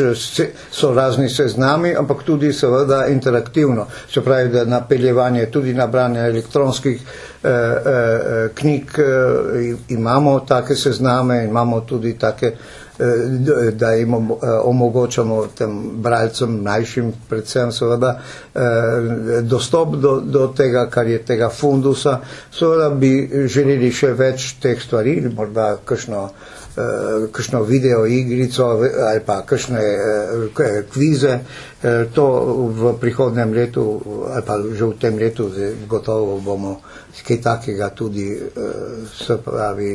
so 0.71 0.93
razni 0.93 1.29
seznami, 1.29 1.95
ampak 1.95 2.23
tudi 2.23 2.53
seveda 2.53 3.05
interaktivno. 3.07 3.85
Se 4.13 4.21
pravi, 4.21 4.49
da 4.49 4.65
napeljevanje 4.65 5.45
tudi 5.45 5.73
na 5.73 5.87
branje 5.87 6.19
elektronskih 6.19 7.01
uh, 7.01 7.49
uh, 7.49 7.55
knjig 8.55 8.83
uh, 8.83 9.05
imamo 9.89 10.39
take 10.39 10.75
sezname, 10.75 11.43
imamo 11.45 11.81
tudi 11.81 12.13
take 12.13 12.51
Eh, 12.51 12.88
da 13.71 13.91
jim 13.91 14.13
eh, 14.13 14.35
omogočamo 14.63 15.47
tem 15.55 16.01
bralcem, 16.01 16.49
mlajšim 16.63 17.13
predvsem 17.29 17.71
seveda, 17.71 18.19
eh, 18.55 19.41
dostop 19.41 19.95
do, 19.95 20.19
do 20.19 20.47
tega, 20.47 20.89
kar 20.89 21.07
je 21.07 21.19
tega 21.25 21.49
fundusa. 21.49 22.19
Seveda 22.51 22.89
bi 22.89 23.29
želeli 23.47 23.91
še 23.91 24.13
več 24.13 24.53
teh 24.61 24.81
stvari, 24.81 25.21
morda 25.35 25.77
kakšno, 25.85 26.29
kakšno 27.33 27.63
video 27.67 28.05
igrico 28.05 28.67
ali 29.07 29.19
pa 29.25 29.41
kakšne 29.45 29.81
kvize. 30.93 31.39
To 32.15 32.25
v 32.75 32.93
prihodnem 33.01 33.51
letu 33.53 33.83
ali 34.29 34.43
pa 34.45 34.55
že 34.63 34.85
v 34.85 34.95
tem 35.01 35.17
letu 35.19 35.49
gotovo 35.87 36.37
bomo 36.39 36.79
kaj 37.27 37.41
takega 37.41 37.89
tudi 37.89 38.29
se 39.11 39.37
pravi 39.43 39.91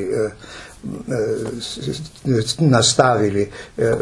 nastavili. 2.58 3.50
Eh, 3.78 3.96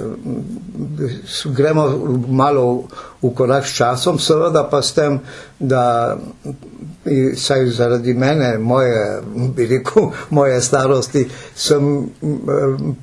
gremo 1.44 1.88
malo 2.28 2.84
v 3.22 3.34
korak 3.34 3.66
s 3.66 3.76
časom, 3.76 4.18
seveda 4.18 4.68
pa 4.70 4.82
s 4.82 4.92
tem, 4.92 5.20
da 5.58 6.16
saj 7.36 7.66
zaradi 7.66 8.14
mene, 8.14 8.58
moje, 8.58 9.22
bi 9.56 9.66
rekel, 9.66 10.10
moje 10.30 10.60
starosti, 10.60 11.28
sem 11.54 11.98
eh, 11.98 12.06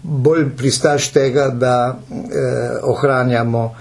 bolj 0.04 0.50
pristaš 0.58 1.12
tega, 1.12 1.50
da 1.50 2.00
eh, 2.10 2.80
ohranjamo 2.84 3.76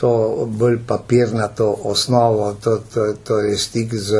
to 0.00 0.44
bolj 0.48 0.78
papirnato 0.86 1.76
osnovo, 1.84 2.54
to, 2.64 2.78
to, 2.94 3.12
to 3.24 3.38
je 3.38 3.58
stik 3.58 3.94
z 3.94 4.12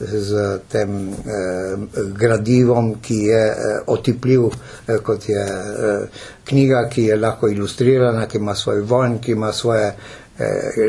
z 0.00 0.60
tem 0.68 1.08
eh, 1.08 1.14
gradivom, 2.18 2.94
ki 3.02 3.14
je 3.14 3.42
eh, 3.46 3.80
otipljiv, 3.86 4.46
eh, 4.86 4.98
kot 5.02 5.28
je 5.28 5.42
eh, 5.42 6.06
knjiga, 6.44 6.88
ki 6.88 7.02
je 7.02 7.16
lahko 7.16 7.48
ilustrirana, 7.48 8.26
ki 8.26 8.38
ima 8.38 8.54
svoj 8.54 8.80
vojn, 8.80 9.18
ki 9.18 9.32
ima 9.32 9.52
svoje 9.52 9.86
eh, 10.38 10.44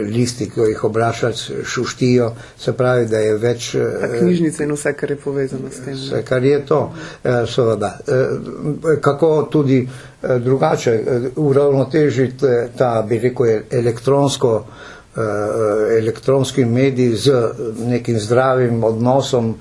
listi, 0.10 0.50
ki 0.50 0.60
jih 0.70 0.84
obrašac 0.84 1.52
šuštijo, 1.64 2.32
se 2.58 2.74
pravi, 2.74 3.08
da 3.08 3.18
je 3.18 3.38
več. 3.38 3.76
Eh, 3.76 4.20
knjižnice 4.20 4.64
in 4.64 4.76
vse, 4.76 4.94
kar 4.94 5.12
je 5.12 5.18
povezano 5.18 5.72
s 5.72 5.86
tem. 5.86 5.98
Vse, 5.98 6.24
kar 6.26 6.44
je 6.44 6.66
to, 6.66 6.94
eh, 7.24 7.46
seveda. 7.48 7.98
Eh, 8.08 8.96
kako 9.02 9.48
tudi 9.52 9.82
eh, 10.22 10.40
drugače 10.40 10.92
eh, 10.92 11.30
uravnotežiti 11.36 12.46
ta, 12.78 13.06
bi 13.10 13.20
rekel, 13.20 13.60
elektronsko 13.72 14.66
elektronskimi 15.92 16.72
mediji 16.74 17.16
z 17.16 17.32
nekim 17.80 18.20
zdravim 18.20 18.84
odnosom 18.84 19.56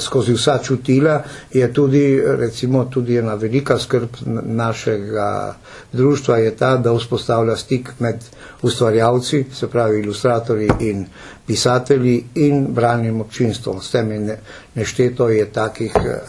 skozi 0.00 0.32
vsa 0.32 0.58
čutila, 0.58 1.22
je 1.52 1.72
tudi, 1.72 2.02
recimo, 2.26 2.84
tudi 2.84 3.16
ena 3.16 3.34
velika 3.34 3.78
skrb 3.78 4.08
našega 4.44 5.54
društva 5.92 6.36
je 6.36 6.56
ta, 6.56 6.76
da 6.76 6.92
vzpostavlja 6.92 7.56
stik 7.56 7.88
med 7.98 8.16
ustvarjalci, 8.62 9.44
se 9.52 9.68
pravi 9.68 10.00
ilustratorji 10.00 10.70
in 10.80 11.06
pisatelji 11.50 12.24
in 12.34 12.66
branjem 12.74 13.20
občinstvom. 13.20 13.80
S 13.82 13.90
tem 13.90 14.12
je 14.12 14.38
nešteto 14.74 15.28
je 15.28 15.46
takih 15.52 15.92
eh, 15.96 16.20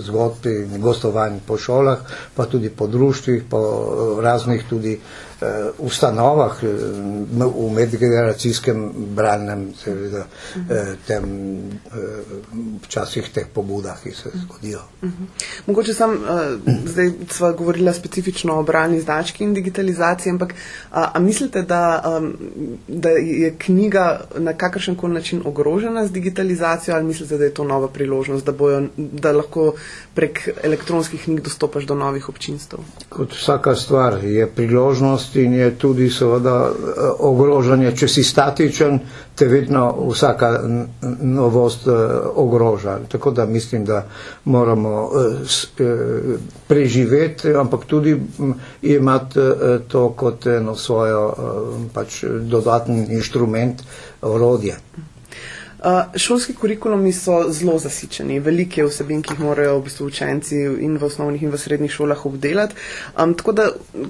zgodb 0.00 0.46
in 0.46 0.80
gostovanj 0.80 1.38
po 1.46 1.58
šolah, 1.58 1.98
pa 2.34 2.46
tudi 2.46 2.70
po 2.70 2.86
društvih, 2.86 3.42
po 3.50 3.60
raznih 4.22 4.64
tudi 4.68 4.92
eh, 4.96 5.70
ustanovah 5.78 6.62
eh, 6.62 6.68
v 7.44 7.70
medgeneracijskem 7.74 8.92
branjem, 9.16 9.66
seveda, 9.76 10.24
eh, 10.70 10.94
tem 11.06 11.24
eh, 11.68 12.00
včasih 12.86 13.28
teh 13.34 13.46
pobudah, 13.52 14.00
ki 14.02 14.12
se 14.12 14.30
zgodijo. 14.32 14.80
Uh 15.02 15.08
-huh. 15.08 15.26
Mogoče 15.66 15.94
sem, 15.94 16.10
uh, 16.10 16.18
zdaj 16.86 17.10
sva 17.30 17.52
govorila 17.52 17.92
specifično 17.92 18.58
o 18.58 18.62
brani 18.62 19.00
znački 19.00 19.44
in 19.44 19.54
digitalizaciji, 19.54 20.30
ampak 20.30 20.54
a, 20.90 21.10
a 21.14 21.18
mislite, 21.18 21.62
da, 21.62 22.02
um, 22.18 22.36
da 22.88 23.08
je 23.08 23.54
knjiga 23.58 24.20
na 24.38 24.53
kakršen 24.56 24.96
koli 24.96 25.14
način 25.14 25.42
ogrožena 25.44 26.06
z 26.06 26.12
digitalizacijo 26.12 26.94
ali 26.94 27.04
mislite, 27.04 27.38
da 27.38 27.44
je 27.44 27.54
to 27.54 27.64
nova 27.64 27.88
priložnost, 27.88 28.46
da, 28.46 28.52
bojo, 28.52 28.82
da 28.96 29.32
lahko 29.32 29.72
prek 30.14 30.48
elektronskih 30.62 31.24
knjig 31.24 31.40
dostopaš 31.40 31.84
do 31.84 31.94
novih 31.94 32.28
občinstv? 32.28 32.76
Kot 33.08 33.32
vsaka 33.32 33.74
stvar 33.74 34.24
je 34.24 34.46
priložnost 34.46 35.36
in 35.36 35.54
je 35.54 35.70
tudi 35.78 36.10
seveda 36.10 36.72
ogrožanje, 37.18 37.96
če 37.96 38.08
si 38.08 38.24
statičen, 38.24 39.00
te 39.34 39.46
vedno 39.46 40.10
vsaka 40.10 40.60
novost 41.22 41.88
ogroža. 42.34 42.98
Tako 43.08 43.30
da 43.30 43.46
mislim, 43.46 43.84
da 43.84 44.06
moramo 44.44 45.10
preživeti, 46.68 47.54
ampak 47.54 47.84
tudi 47.84 48.20
imati 48.82 49.40
to 49.88 50.08
kot 50.08 50.46
eno 50.46 50.76
svojo 50.76 51.34
pač 51.94 52.24
dodatni 52.40 53.06
inštrument, 53.10 53.82
orodje. 54.24 54.76
Uh, 55.84 55.90
šolski 56.16 56.54
kurikulumi 56.54 57.12
so 57.12 57.42
zelo 57.52 57.74
zasičeni, 57.78 58.38
velike 58.40 58.84
vsebin, 58.86 59.20
ki 59.22 59.34
jih 59.34 59.40
morajo 59.44 59.74
v 59.78 59.82
bistvu 59.84 60.06
učenci 60.08 60.56
in 60.80 60.94
v 60.96 61.04
osnovnih 61.04 61.42
in 61.44 61.50
v 61.52 61.58
srednjih 61.60 61.92
šolah 61.92 62.22
obdelati. 62.24 62.74
Um, 63.20 63.34
tako 63.36 63.52
da, 63.52 63.66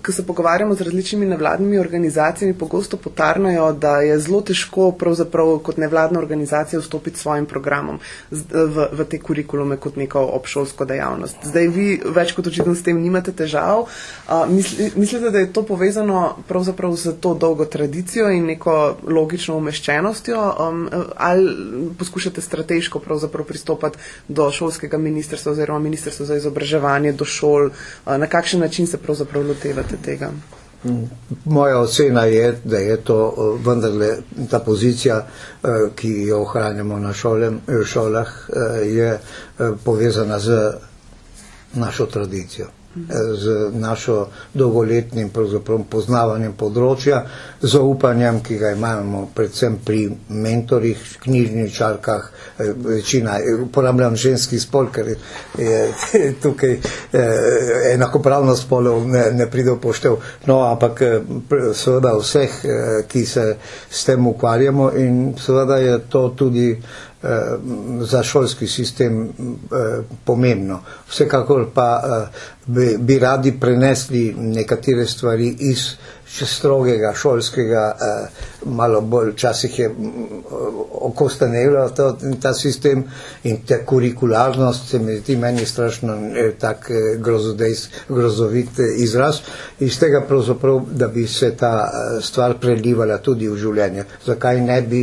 ko 0.07 0.13
se 0.13 0.23
pogovarjamo 0.27 0.75
z 0.75 0.87
različnimi 0.87 1.27
nevladnimi 1.27 1.79
organizacijami, 1.79 2.55
pogosto 2.55 2.97
potarnajo, 2.97 3.73
da 3.73 3.97
je 4.07 4.19
zelo 4.19 4.41
težko 4.41 4.93
pravzaprav 4.93 5.59
kot 5.67 5.81
nevladna 5.83 6.21
organizacija 6.21 6.81
vstopiti 6.81 7.19
s 7.19 7.23
svojim 7.27 7.47
programom 7.47 7.99
v, 8.31 8.87
v 8.93 9.09
te 9.11 9.19
kurikulume 9.19 9.77
kot 9.77 9.97
neko 9.97 10.23
obšolsko 10.39 10.85
dejavnost. 10.85 11.43
Zdaj 11.43 11.69
vi 11.75 11.89
več 12.07 12.37
kot 12.39 12.47
očitno 12.47 12.77
s 12.79 12.87
tem 12.87 13.03
nimate 13.03 13.33
težav. 13.33 13.89
Uh, 14.29 14.47
misli, 14.47 14.93
mislite, 14.95 15.35
da 15.35 15.43
je 15.43 15.51
to 15.53 15.67
povezano 15.67 16.37
pravzaprav 16.47 16.95
z 16.95 17.17
to 17.21 17.35
dolgo 17.35 17.67
tradicijo 17.67 18.31
in 18.31 18.47
neko 18.47 18.97
logično 19.11 19.59
umeščenostjo? 19.59 20.47
Um, 20.69 20.87
poskušate 21.99 22.41
strateško 22.41 23.01
pristopati 23.49 23.99
do 24.29 24.51
šolskega 24.51 24.99
ministrstva 24.99 25.53
oziroma 25.53 25.79
ministrstva 25.79 26.27
za 26.27 26.37
izobraževanje, 26.37 27.13
do 27.13 27.25
šol, 27.25 27.71
na 28.07 28.27
kakšen 28.27 28.61
način 28.61 28.87
se 28.87 28.99
pravzaprav 28.99 29.47
lotevate 29.47 29.97
tega? 30.05 30.31
Moja 31.45 31.79
ocena 31.81 32.25
je, 32.25 32.61
da 32.65 32.79
je 32.79 32.97
to 32.97 33.35
vendarle 33.67 34.17
ta 34.51 34.59
pozicija, 34.59 35.27
ki 35.97 36.13
jo 36.23 36.43
ohranjamo 36.43 36.99
na 36.99 37.13
šolem, 37.13 37.61
šolah, 37.87 38.49
je 38.85 39.19
povezana 39.85 40.39
z 40.39 40.73
našo 41.75 42.07
tradicijo 42.07 42.69
z 43.35 43.71
našo 43.75 44.29
dolgoletnim 44.55 45.31
poznavanjem 45.91 46.53
področja, 46.59 47.25
zaupanjem, 47.61 48.41
ki 48.45 48.59
ga 48.61 48.71
imamo 48.75 49.25
predvsem 49.35 49.79
pri 49.85 50.05
mentorjih, 50.29 51.01
knjižničarkah, 51.25 52.31
eh, 52.59 52.73
večina, 52.87 53.39
uporabljam 53.67 54.17
ženski 54.17 54.61
spol, 54.61 54.91
ker 54.95 55.15
je 55.59 55.81
tukaj 56.43 56.75
eh, 56.75 56.83
enakopravnost 57.95 58.67
spolov 58.67 59.09
ne, 59.09 59.27
ne 59.33 59.49
pride 59.51 59.75
v 59.75 59.81
poštev, 59.81 60.19
no, 60.47 60.61
ampak 60.69 61.03
eh, 61.03 61.19
seveda 61.75 62.15
vseh, 62.21 62.61
ki 63.09 63.27
se 63.27 63.57
s 63.91 64.05
tem 64.05 64.27
ukvarjamo 64.27 64.93
in 64.97 65.35
seveda 65.39 65.79
je 65.83 65.99
to 66.09 66.29
tudi 66.39 66.69
Eh, 66.75 67.14
za 68.01 68.23
šolski 68.23 68.67
sistem 68.67 69.23
eh, 69.23 69.29
pomembno. 70.25 70.81
Vsekakor 71.09 71.67
pa 71.75 72.03
eh, 72.05 72.39
bi, 72.67 72.97
bi 72.99 73.19
radi 73.19 73.53
prenesli 73.61 74.35
nekatere 74.39 75.07
stvari 75.07 75.57
iz 75.59 75.79
strogega 76.27 77.13
šolskega, 77.17 77.97
malo 78.67 79.01
bolj 79.01 79.31
včasih 79.33 79.79
je 79.79 79.91
okostanelo 81.01 81.89
ta, 81.91 82.17
ta 82.43 82.55
sistem 82.55 83.05
in 83.45 83.57
ta 83.69 83.79
kurikularnost 83.87 84.89
se 84.89 84.99
mi 84.99 85.17
zdi 85.17 85.37
meni 85.37 85.67
strašno 85.67 86.17
tak 86.59 86.91
grozovit 88.09 88.79
izraz. 88.97 89.41
Iz 89.81 89.99
tega 89.99 90.21
pravzaprav, 90.29 90.81
da 90.91 91.09
bi 91.09 91.27
se 91.27 91.51
ta 91.57 91.91
stvar 92.23 92.59
prelivala 92.61 93.19
tudi 93.19 93.49
v 93.49 93.57
življenje. 93.57 94.05
Zakaj 94.27 94.61
ne 94.61 94.81
bi 94.83 95.03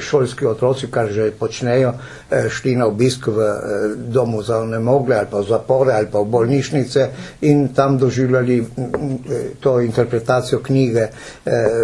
šolski 0.00 0.46
otroci, 0.46 0.90
kar 0.90 1.08
že 1.12 1.30
počnejo, 1.38 1.92
eh, 2.30 2.48
šli 2.48 2.76
na 2.76 2.86
obisk 2.86 3.26
v 3.26 3.38
eh, 3.38 3.54
domu 3.96 4.42
za 4.42 4.58
onemogle 4.58 5.16
ali 5.16 5.26
pa 5.30 5.40
v 5.40 5.48
zapore 5.48 5.92
ali 5.92 6.06
pa 6.06 6.20
v 6.20 6.30
bolnišnice 6.30 7.08
in 7.40 7.68
tam 7.74 7.98
doživljali 7.98 8.60
mm, 8.60 9.14
eh, 9.30 9.50
to 9.60 9.80
interpretacijo 9.80 10.60
knjige 10.62 11.08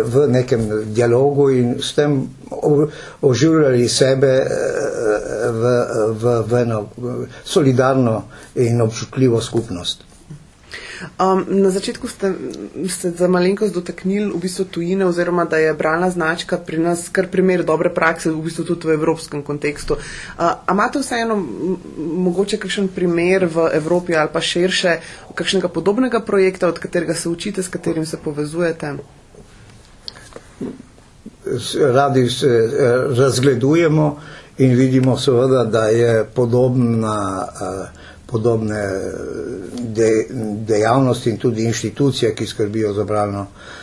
v 0.05 0.27
nekem 0.29 0.95
dialogu 1.01 1.49
in 1.51 1.75
s 1.81 1.95
tem 1.97 2.21
oživljali 3.23 3.89
sebe 3.89 4.37
v, 5.61 5.75
v, 6.21 6.37
v 6.47 6.63
eno 6.63 6.85
solidarno 7.45 8.23
in 8.55 8.81
občutljivo 8.81 9.41
skupnost. 9.41 10.11
Um, 11.01 11.45
na 11.49 11.71
začetku 11.71 12.09
ste 12.09 12.35
se 12.89 13.11
za 13.11 13.29
malenkost 13.29 13.75
dotaknili 13.75 14.29
v 14.33 14.41
bistvu 14.41 14.65
tujine 14.65 15.07
oziroma 15.07 15.45
da 15.45 15.57
je 15.57 15.73
bralna 15.75 16.11
značka 16.11 16.59
pri 16.59 16.79
nas 16.79 17.09
kar 17.09 17.29
primer 17.33 17.65
dobre 17.65 17.89
prakse 17.95 18.31
v 18.31 18.43
bistvu 18.45 18.65
tudi 18.65 18.89
v 18.89 18.99
evropskem 19.01 19.43
kontekstu. 19.43 19.97
Uh, 19.97 20.53
a 20.67 20.73
imate 20.73 21.01
vseeno 21.01 21.39
mogoče 21.97 22.61
kakšen 22.61 22.89
primer 22.89 23.49
v 23.49 23.71
Evropi 23.81 24.17
ali 24.17 24.29
pa 24.33 24.41
širše 24.41 24.99
kakšnega 25.35 25.69
podobnega 25.69 26.21
projekta, 26.21 26.69
od 26.69 26.79
katerega 26.79 27.15
se 27.15 27.29
učite, 27.29 27.63
s 27.63 27.69
katerim 27.69 28.07
se 28.07 28.17
povezujete? 28.17 28.95
Radi 31.93 32.29
se 32.29 32.47
eh, 32.47 32.71
razgledujemo 33.17 34.21
in 34.59 34.75
vidimo 34.75 35.19
seveda, 35.19 35.65
da 35.65 35.85
je 35.85 36.25
podobna 36.25 37.47
uh, 37.53 37.87
podobne 38.27 38.83
de, 39.79 40.27
dejavnosti 40.67 41.31
in 41.31 41.37
tudi 41.37 41.65
inštitucije, 41.65 42.35
ki 42.35 42.47
skrbijo 42.47 42.93
za 42.93 43.05
bralno 43.05 43.41
eh, 43.41 43.80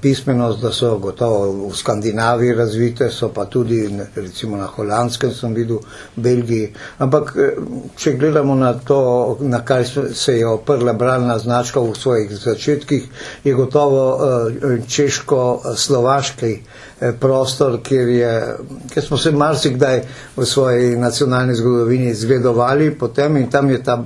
pismenost, 0.00 0.60
da 0.62 0.72
so 0.72 0.98
gotovo 0.98 1.68
v 1.68 1.76
Skandinaviji 1.76 2.54
razvite, 2.54 3.10
so 3.10 3.28
pa 3.28 3.44
tudi 3.44 3.88
recimo 4.16 4.56
na 4.56 4.66
Holandskem 4.66 5.30
sem 5.34 5.54
videl, 5.54 5.78
v 6.16 6.20
Belgiji. 6.22 6.72
Ampak 6.98 7.34
eh, 7.36 7.56
če 7.96 8.12
gledamo 8.12 8.54
na 8.54 8.72
to, 8.74 9.00
na 9.40 9.64
kaj 9.64 9.84
se 10.14 10.38
je 10.38 10.46
oprla 10.46 10.92
bralna 10.92 11.38
značka 11.38 11.80
v 11.80 11.94
svojih 11.94 12.32
začetkih, 12.32 13.08
je 13.44 13.54
gotovo 13.54 14.04
eh, 14.16 14.80
češko-slovaški 14.88 16.54
Eh, 17.00 17.12
prostor, 17.20 17.78
kjer, 17.82 18.08
je, 18.08 18.56
kjer 18.92 19.04
smo 19.04 19.16
se 19.16 19.30
marsikdaj 19.32 20.02
v 20.36 20.44
svoji 20.46 20.96
nacionalni 20.96 21.54
zgodovini 21.54 22.14
zgledovali 22.14 22.90
potem 22.94 23.36
in 23.36 23.50
tam 23.50 23.70
je 23.70 23.82
ta 23.82 24.02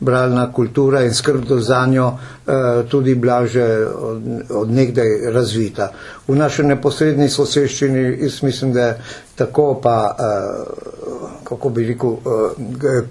bralna 0.00 0.52
kultura 0.52 1.02
in 1.02 1.14
skrb 1.14 1.44
za 1.58 1.86
njo 1.86 2.12
eh, 2.46 2.52
tudi 2.88 3.14
blaže 3.14 3.86
od, 4.00 4.22
od 4.50 4.70
nekdaj 4.70 4.93
razvita. 5.32 5.90
V 6.28 6.36
naši 6.36 6.62
neposrednji 6.62 7.28
soseščini, 7.28 8.06
jaz 8.22 8.42
mislim, 8.42 8.72
da 8.72 8.94
tako 9.34 9.80
pa, 9.82 10.16
eh, 10.18 11.44
kako 11.44 11.68
bi 11.68 11.86
rekel, 11.86 12.16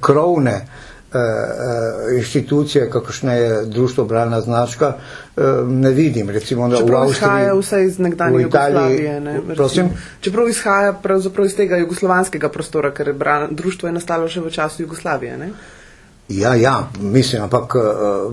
krovne 0.02 0.65
Eh, 1.13 1.19
eh, 1.19 2.17
inštitucije, 2.17 2.89
kakršna 2.89 3.34
je 3.34 3.65
društvo 3.65 4.06
Bralna 4.06 4.41
značka, 4.41 4.93
eh, 5.38 5.41
ne 5.67 5.91
vidim. 5.91 6.30
Recimo, 6.30 6.69
da 6.69 6.78
Čeprav 6.78 7.08
v 7.08 7.12
izhaja 7.12 7.54
vse 7.54 7.84
iz 7.86 8.00
nekdanje 8.00 8.41
Jugoslavije. 8.41 9.19
Ne, 9.19 9.41
Čeprav 10.22 10.50
izhaja 10.50 10.93
pravzaprav 10.93 11.46
iz 11.46 11.56
tega 11.56 11.78
jugoslovanskega 11.78 12.50
prostora, 12.50 12.91
ker 12.91 13.08
je 13.08 13.13
bral, 13.13 13.48
društvo 13.52 13.89
je 13.89 13.93
nastalo 13.93 14.28
še 14.28 14.41
v 14.41 14.50
času 14.50 14.82
Jugoslavije. 14.84 15.38
Ne? 15.38 15.52
Ja, 16.29 16.55
ja, 16.55 16.88
mislim, 17.01 17.41
ampak 17.43 17.75
uh, 17.75 17.83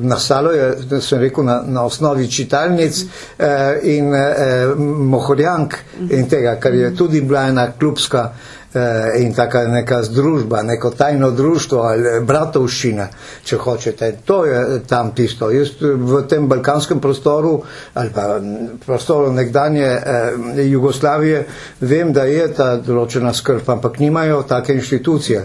nastalo 0.03 0.51
je, 0.51 0.77
da 0.91 1.01
sem 1.01 1.19
rekel, 1.21 1.45
na, 1.45 1.63
na 1.67 1.85
osnovi 1.85 2.31
čitalnic 2.31 3.03
uh, 3.03 3.47
in 3.83 4.15
uh, 4.15 4.79
mohorjank 4.99 5.75
in 6.11 6.29
tega, 6.29 6.55
kar 6.61 6.75
je 6.75 6.97
tudi 6.97 7.21
bila 7.21 7.43
ena 7.49 7.73
klubska 7.79 8.31
uh, 8.75 8.81
in 9.19 9.35
taka 9.35 9.65
neka 9.69 10.03
združba, 10.03 10.63
neko 10.63 10.91
tajno 10.91 11.31
društvo 11.31 11.81
ali 11.83 12.21
bratovščina, 12.27 13.09
če 13.45 13.57
hočete. 13.57 14.13
To 14.25 14.45
je 14.45 14.81
tam 14.87 15.11
tisto. 15.15 15.51
Jaz 15.51 15.75
v 15.83 16.23
tem 16.29 16.47
balkanskem 16.49 17.01
prostoru 17.01 17.57
ali 17.95 18.15
pa 18.15 18.39
prostoru 18.87 19.33
nekdanje 19.33 19.91
uh, 19.91 20.65
Jugoslavije 20.71 21.45
vem, 21.81 22.13
da 22.13 22.25
je 22.25 22.47
ta 22.55 22.77
določena 22.77 23.35
skrb, 23.35 23.67
ampak 23.67 23.99
nimajo 23.99 24.43
take 24.47 24.79
inštitucije 24.79 25.45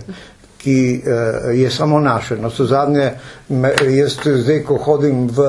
ki 0.66 0.78
uh, 0.98 1.14
je 1.54 1.70
samo 1.72 2.00
naše. 2.00 2.36
No, 2.38 2.50
so 2.50 2.66
zadnje, 2.66 3.12
jaz 3.90 4.16
zdaj, 4.26 4.64
ko 4.64 4.78
hodim 4.78 5.28
v 5.28 5.44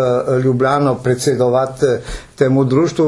Ljubljano 0.44 0.94
predsedovati 0.96 1.86
eh, 1.86 2.00
temu 2.36 2.64
društvu, 2.64 3.06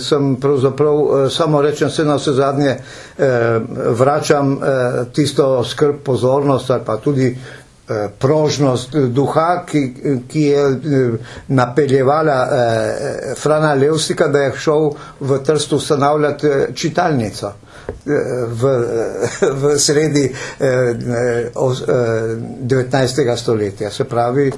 sem 0.00 0.36
pravzaprav 0.36 0.94
samo 1.30 1.62
rečem 1.62 1.90
se 1.90 2.04
na 2.04 2.14
vse 2.14 2.32
zadnje, 2.32 2.74
vračam 3.90 4.58
tisto 5.12 5.64
skrb, 5.64 5.94
pozornost 6.04 6.70
ali 6.70 6.82
pa 6.84 6.96
tudi 6.96 7.36
prožnost 8.18 8.94
duha, 8.96 9.64
ki, 9.66 9.94
ki 10.28 10.40
je 10.40 10.62
napeljevala 11.48 12.36
eh, 12.42 13.34
Frana 13.36 13.74
Levstika, 13.74 14.28
da 14.28 14.38
je 14.38 14.52
šel 14.58 14.90
v 15.20 15.38
Trstu 15.38 15.76
ustanavljati 15.76 16.46
čitalnico 16.74 17.52
v, 18.46 18.62
v 19.40 19.78
sredi 19.78 20.32
eh, 20.60 20.94
19. 22.60 23.36
stoletja. 23.36 23.90
Se 23.90 24.04
pravi, 24.04 24.52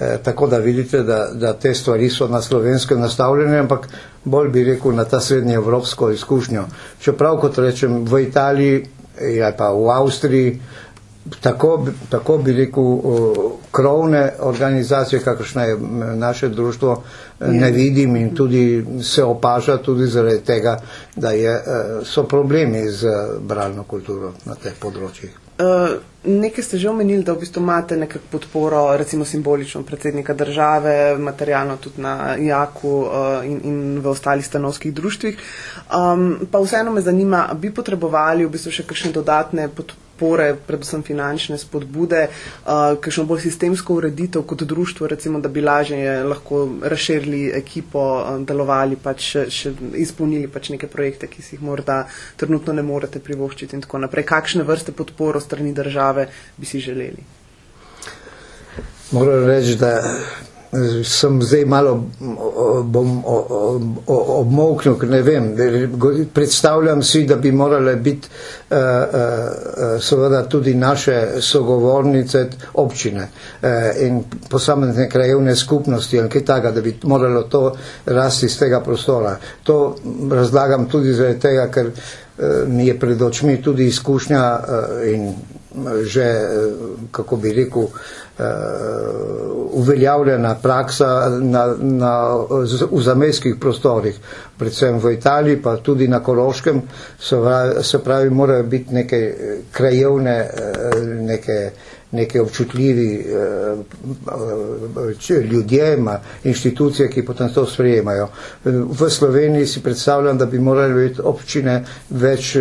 eh, 0.00 0.18
tako 0.22 0.46
da 0.46 0.58
vidite, 0.58 1.02
da, 1.02 1.28
da 1.34 1.52
te 1.52 1.74
stvari 1.74 2.10
so 2.10 2.28
na 2.28 2.42
slovenskem 2.42 3.00
nastavljene, 3.00 3.58
ampak 3.58 3.88
bolj 4.24 4.48
bi 4.48 4.64
rekel 4.64 4.94
na 4.94 5.04
ta 5.04 5.20
srednje 5.20 5.54
evropsko 5.54 6.10
izkušnjo. 6.10 6.64
Čeprav, 7.00 7.40
kot 7.40 7.58
rečem, 7.58 8.04
v 8.04 8.22
Italiji 8.28 8.86
ali 9.20 9.52
pa 9.56 9.72
v 9.72 9.90
Avstriji, 9.90 10.60
tako, 11.40 11.86
tako 12.08 12.38
bi 12.38 12.52
rekel, 12.52 12.84
krovne 13.70 14.32
organizacije, 14.40 15.22
kakršna 15.22 15.62
je 15.62 15.78
naše 16.14 16.48
društvo, 16.48 17.02
ne 17.40 17.70
vidim 17.70 18.16
in 18.16 18.34
tudi 18.34 18.86
se 19.02 19.24
opaža 19.24 19.76
tudi 19.76 20.06
zaradi 20.06 20.40
tega, 20.40 20.80
da 21.16 21.30
je, 21.30 21.50
e, 21.50 21.62
so 22.04 22.22
problemi 22.22 22.90
z 22.90 23.08
bralno 23.40 23.84
kulturo 23.84 24.32
na 24.44 24.54
teh 24.54 24.74
področjih. 24.80 25.30
Uh, 25.60 26.00
nekaj 26.24 26.64
ste 26.64 26.78
že 26.80 26.88
omenili, 26.88 27.20
da 27.20 27.34
v 27.36 27.44
bistvu 27.44 27.60
imate 27.60 27.96
nekak 27.96 28.22
podporo, 28.32 28.96
recimo 28.96 29.24
simbolično 29.28 29.82
predsednika 29.84 30.32
države, 30.34 31.18
materialno 31.18 31.76
tudi 31.76 32.00
na 32.00 32.34
Jaku 32.40 32.88
uh, 32.88 33.44
in, 33.44 33.60
in 33.64 33.98
v 34.00 34.08
ostalih 34.08 34.46
stanovskih 34.46 34.94
društvih. 34.94 35.36
Um, 35.92 36.48
pa 36.50 36.64
vseeno 36.64 36.94
me 36.96 37.04
zanima, 37.04 37.44
bi 37.52 37.74
potrebovali 37.74 38.46
v 38.46 38.54
bistvu 38.56 38.72
še 38.72 38.88
kakšne 38.88 39.12
dodatne 39.12 39.68
podpore? 39.68 40.09
Podpore, 40.20 40.54
predvsem 40.66 41.02
finančne 41.02 41.56
spodbude, 41.58 42.26
uh, 42.28 42.98
kakšno 43.00 43.24
bolj 43.24 43.40
sistemsko 43.46 43.96
ureditev 43.96 44.44
kot 44.44 44.62
društvo, 44.62 45.06
recimo, 45.08 45.40
da 45.40 45.48
bi 45.48 45.60
lažje 45.64 46.24
lahko 46.24 46.68
razširili 46.82 47.52
ekipo, 47.56 48.02
uh, 48.20 48.36
delovali, 48.44 48.96
pač 49.00 49.30
še, 49.48 49.72
izpolnili 49.96 50.48
pač 50.48 50.70
neke 50.74 50.90
projekte, 50.92 51.30
ki 51.30 51.42
si 51.42 51.56
jih 51.56 51.64
morda 51.64 52.02
trenutno 52.36 52.76
ne 52.76 52.84
morete 52.84 53.20
privoščiti 53.20 53.78
in 53.78 53.86
tako 53.86 54.02
naprej. 54.04 54.28
Kakšne 54.28 54.66
vrste 54.68 54.92
podporo 54.92 55.40
strani 55.40 55.72
države 55.72 56.28
bi 56.56 56.68
si 56.68 56.80
želeli? 56.84 57.24
Moram 59.10 59.46
reči, 59.48 59.74
da 59.80 59.96
sem 61.04 61.42
zdaj 61.42 61.64
malo 61.64 61.94
bom 62.84 63.22
obmoknil, 64.06 64.94
ker 64.98 65.08
ne 65.10 65.22
vem. 65.22 65.48
Predstavljam 66.34 67.02
si, 67.02 67.24
da 67.26 67.36
bi 67.36 67.52
morale 67.52 67.96
biti 67.96 68.28
uh, 68.70 68.76
uh, 68.76 70.00
seveda 70.00 70.44
tudi 70.48 70.74
naše 70.74 71.16
sogovornice 71.40 72.44
občine 72.74 73.26
uh, 73.62 73.68
in 73.98 74.22
posamezne 74.50 75.08
krajevne 75.08 75.56
skupnosti 75.56 76.20
ali 76.20 76.28
kaj 76.30 76.44
takega, 76.44 76.70
da 76.70 76.80
bi 76.80 76.94
moralo 77.02 77.42
to 77.42 77.72
rasti 78.06 78.46
iz 78.46 78.58
tega 78.58 78.80
prostora. 78.80 79.36
To 79.62 79.96
razlagam 80.30 80.86
tudi 80.88 81.12
zaradi 81.12 81.40
tega, 81.40 81.68
ker 81.68 81.90
mi 82.66 82.86
je 82.86 82.94
pred 82.98 83.22
očmi 83.22 83.58
tudi 83.62 83.86
izkušnja 83.86 84.60
in 85.06 85.32
že, 86.04 86.24
kako 87.10 87.36
bi 87.36 87.52
rekel, 87.52 87.86
uveljavljena 89.72 90.54
praksa 90.62 91.08
na, 91.40 91.74
na, 91.78 92.36
v 92.90 93.02
zamejskih 93.02 93.54
prostorih, 93.60 94.18
predvsem 94.58 94.98
v 94.98 95.12
Italiji, 95.14 95.62
pa 95.62 95.76
tudi 95.76 96.08
na 96.08 96.20
Koroškem, 96.20 96.82
so, 97.18 97.44
se 97.82 97.98
pravi, 97.98 98.30
morajo 98.30 98.62
biti 98.62 98.94
neke 98.94 99.20
krajevne, 99.72 100.36
uh, 100.44 101.02
neke, 101.06 101.70
neke 102.12 102.40
občutljivi 102.40 103.26
ljudje, 105.50 105.98
inštitucije, 106.44 107.08
ki 107.08 107.24
potem 107.24 107.52
to 107.54 107.66
sprejemajo. 107.66 108.28
V 108.64 109.10
Sloveniji 109.10 109.66
si 109.66 109.82
predstavljam, 109.82 110.38
da 110.38 110.46
bi 110.46 110.58
morali 110.58 111.08
biti 111.08 111.20
občine 111.24 111.84
več 112.10 112.56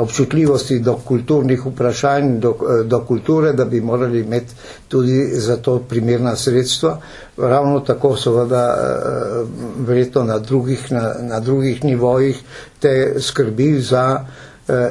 občutljivosti 0.00 0.78
do 0.78 0.96
kulturnih 0.98 1.66
vprašanj, 1.66 2.38
do, 2.38 2.54
do 2.84 3.00
kulture, 3.00 3.52
da 3.52 3.64
bi 3.64 3.80
morali 3.80 4.20
imeti 4.20 4.54
tudi 4.88 5.24
za 5.26 5.56
to 5.56 5.78
primerna 5.80 6.36
sredstva. 6.36 7.00
Ravno 7.36 7.80
tako 7.80 8.16
seveda 8.16 8.64
eh, 8.68 9.44
verjetno 9.78 10.24
na 10.24 10.38
drugih, 10.38 10.92
na, 10.92 11.14
na 11.20 11.40
drugih 11.40 11.84
nivojih 11.84 12.40
te 12.78 12.94
skrbi 13.20 13.80
za 13.80 14.24
eh, 14.68 14.90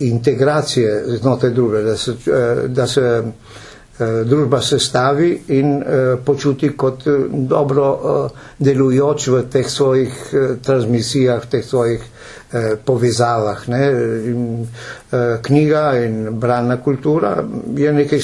integracije 0.00 1.04
znotraj 1.08 1.52
druge, 1.52 1.82
da 1.82 1.96
se, 1.96 2.10
eh, 2.26 2.68
da 2.68 2.86
se 2.86 3.22
družba 3.98 4.60
sestavi 4.60 5.30
in 5.56 5.70
počuti 6.24 6.68
kot 6.76 7.06
dobro 7.48 7.86
delujoč 8.58 9.28
v 9.32 9.42
teh 9.48 9.70
svojih 9.70 10.12
transmisijah, 10.60 11.40
v 11.40 11.50
teh 11.54 11.64
svojih 11.64 12.04
Eh, 12.52 12.76
povezavah. 12.84 13.68
Ne. 13.68 13.90
In, 14.24 14.68
eh, 15.10 15.38
knjiga 15.42 15.98
in 15.98 16.38
bralna 16.38 16.76
kultura 16.82 17.44
je 17.76 17.92
nekaj, 17.92 18.20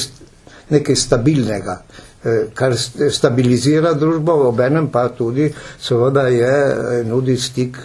nekaj 0.69 0.97
stabilnega, 0.97 1.83
eh, 2.25 2.45
kar 2.55 2.77
stabilizira 3.11 3.93
družbo, 3.95 4.33
obenem 4.49 4.87
pa 4.89 5.09
tudi 5.09 5.53
seveda 5.81 6.29
je 6.29 7.05
nudi 7.05 7.37
stik 7.37 7.77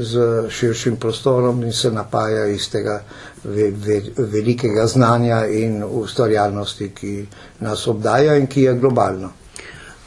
z 0.00 0.48
širšim 0.48 0.96
prostorom 0.96 1.62
in 1.62 1.72
se 1.72 1.90
napaja 1.90 2.46
iz 2.46 2.70
tega 2.70 3.02
ve, 3.44 3.70
ve, 3.70 4.02
velikega 4.16 4.86
znanja 4.86 5.46
in 5.46 5.82
ustvarjalnosti, 5.84 6.90
ki 6.94 7.26
nas 7.60 7.86
obdaja 7.86 8.36
in 8.36 8.46
ki 8.46 8.62
je 8.62 8.74
globalno. 8.74 9.32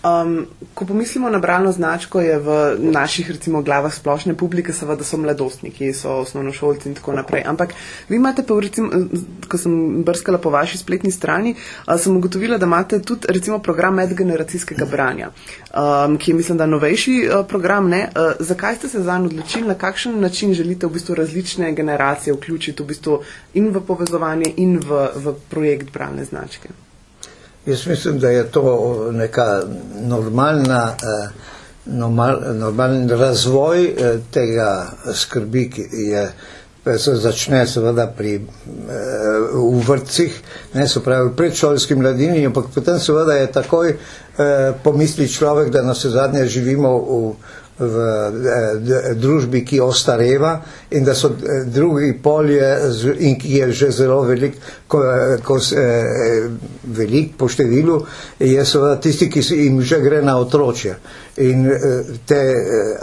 Um, 0.05 0.45
ko 0.73 0.85
pomislimo 0.85 1.29
na 1.29 1.39
bralno 1.39 1.71
značko, 1.71 2.21
je 2.21 2.37
v 2.39 2.77
naših 2.79 3.31
recimo 3.31 3.61
glavah 3.61 3.93
splošne 3.93 4.35
publike 4.37 4.73
seveda 4.73 5.03
so 5.03 5.17
mladostniki, 5.17 5.93
so 5.93 6.19
osnovnošolci 6.21 6.89
in 6.89 6.95
tako 6.95 7.15
naprej. 7.17 7.41
Ampak 7.45 7.73
vi 8.09 8.19
imate 8.19 8.43
pa, 8.45 8.59
recimo, 8.61 8.91
ko 9.49 9.57
sem 9.57 10.03
brskala 10.05 10.37
po 10.37 10.53
vaši 10.53 10.77
spletni 10.77 11.11
strani, 11.11 11.55
uh, 11.55 11.95
sem 11.97 12.17
ugotovila, 12.17 12.57
da 12.61 12.69
imate 12.69 13.01
tudi 13.01 13.33
recimo 13.33 13.59
program 13.59 13.95
medgeneracijskega 13.95 14.85
branja, 14.85 15.31
um, 15.73 16.17
ki 16.17 16.31
je 16.31 16.35
mislim, 16.35 16.57
da 16.57 16.69
novejši 16.69 17.17
uh, 17.25 17.45
program. 17.49 17.89
Ne? 17.89 18.05
Uh, 18.13 18.37
zakaj 18.39 18.75
ste 18.75 18.89
se 18.89 19.01
zanj 19.01 19.25
odločili, 19.25 19.67
na 19.67 19.73
kakšen 19.73 20.21
način 20.21 20.53
želite 20.53 20.85
v 20.85 20.99
bistvu 20.99 21.15
različne 21.15 21.73
generacije 21.73 22.33
vključiti 22.33 22.83
v 22.83 22.93
bistvu 22.93 23.21
in 23.53 23.73
v 23.73 23.81
povezovanje 23.81 24.53
in 24.57 24.77
v, 24.77 25.07
v 25.15 25.39
projekt 25.49 25.93
bralne 25.93 26.25
značke? 26.25 26.84
Jaz 27.65 27.87
mislim, 27.87 28.19
da 28.19 28.29
je 28.29 28.43
to 28.51 29.07
neka 29.11 29.61
normalna, 30.01 30.95
eh, 31.03 31.29
normal, 31.85 32.39
normalen 32.53 33.09
razvoj 33.09 33.85
eh, 33.85 34.17
tega 34.31 34.85
skrbi, 35.13 35.69
ki 35.69 35.81
je, 35.91 36.31
se 36.97 37.15
začne 37.15 37.67
seveda 37.67 38.07
pri, 38.17 38.35
eh, 38.35 38.41
v 39.53 39.81
vrtcih, 39.87 40.41
ne 40.73 40.87
se 40.87 41.03
pravi 41.03 41.31
predšolski 41.37 41.95
mladini, 41.95 42.45
ampak 42.45 42.65
potem 42.75 42.99
seveda 42.99 43.33
je 43.33 43.51
takoj 43.51 43.97
pomisli 44.83 45.29
človek, 45.29 45.69
da 45.71 45.81
na 45.81 45.93
vse 45.95 46.09
zadnje 46.09 46.45
živimo 46.45 46.97
v 46.97 47.33
v 47.79 47.95
eh, 48.45 49.13
družbi, 49.15 49.65
ki 49.65 49.81
ostareva 49.83 50.61
in 50.89 51.03
da 51.03 51.13
so 51.13 51.33
eh, 51.33 51.65
drugi 51.65 52.13
polje 52.23 52.69
in 53.19 53.35
ki 53.39 53.57
je 53.57 53.71
že 53.71 53.91
zelo 53.91 54.21
velik, 54.23 54.55
ko, 54.87 55.01
ko, 55.43 55.59
velik 56.83 57.35
po 57.37 57.49
številu, 57.49 57.99
je 58.39 58.65
seveda 58.65 58.99
tisti, 59.01 59.27
ki 59.29 59.41
jim 59.41 59.81
že 59.81 59.99
gre 59.99 60.21
na 60.21 60.37
otročje. 60.39 60.95
In 61.43 61.65
te, 62.23 62.41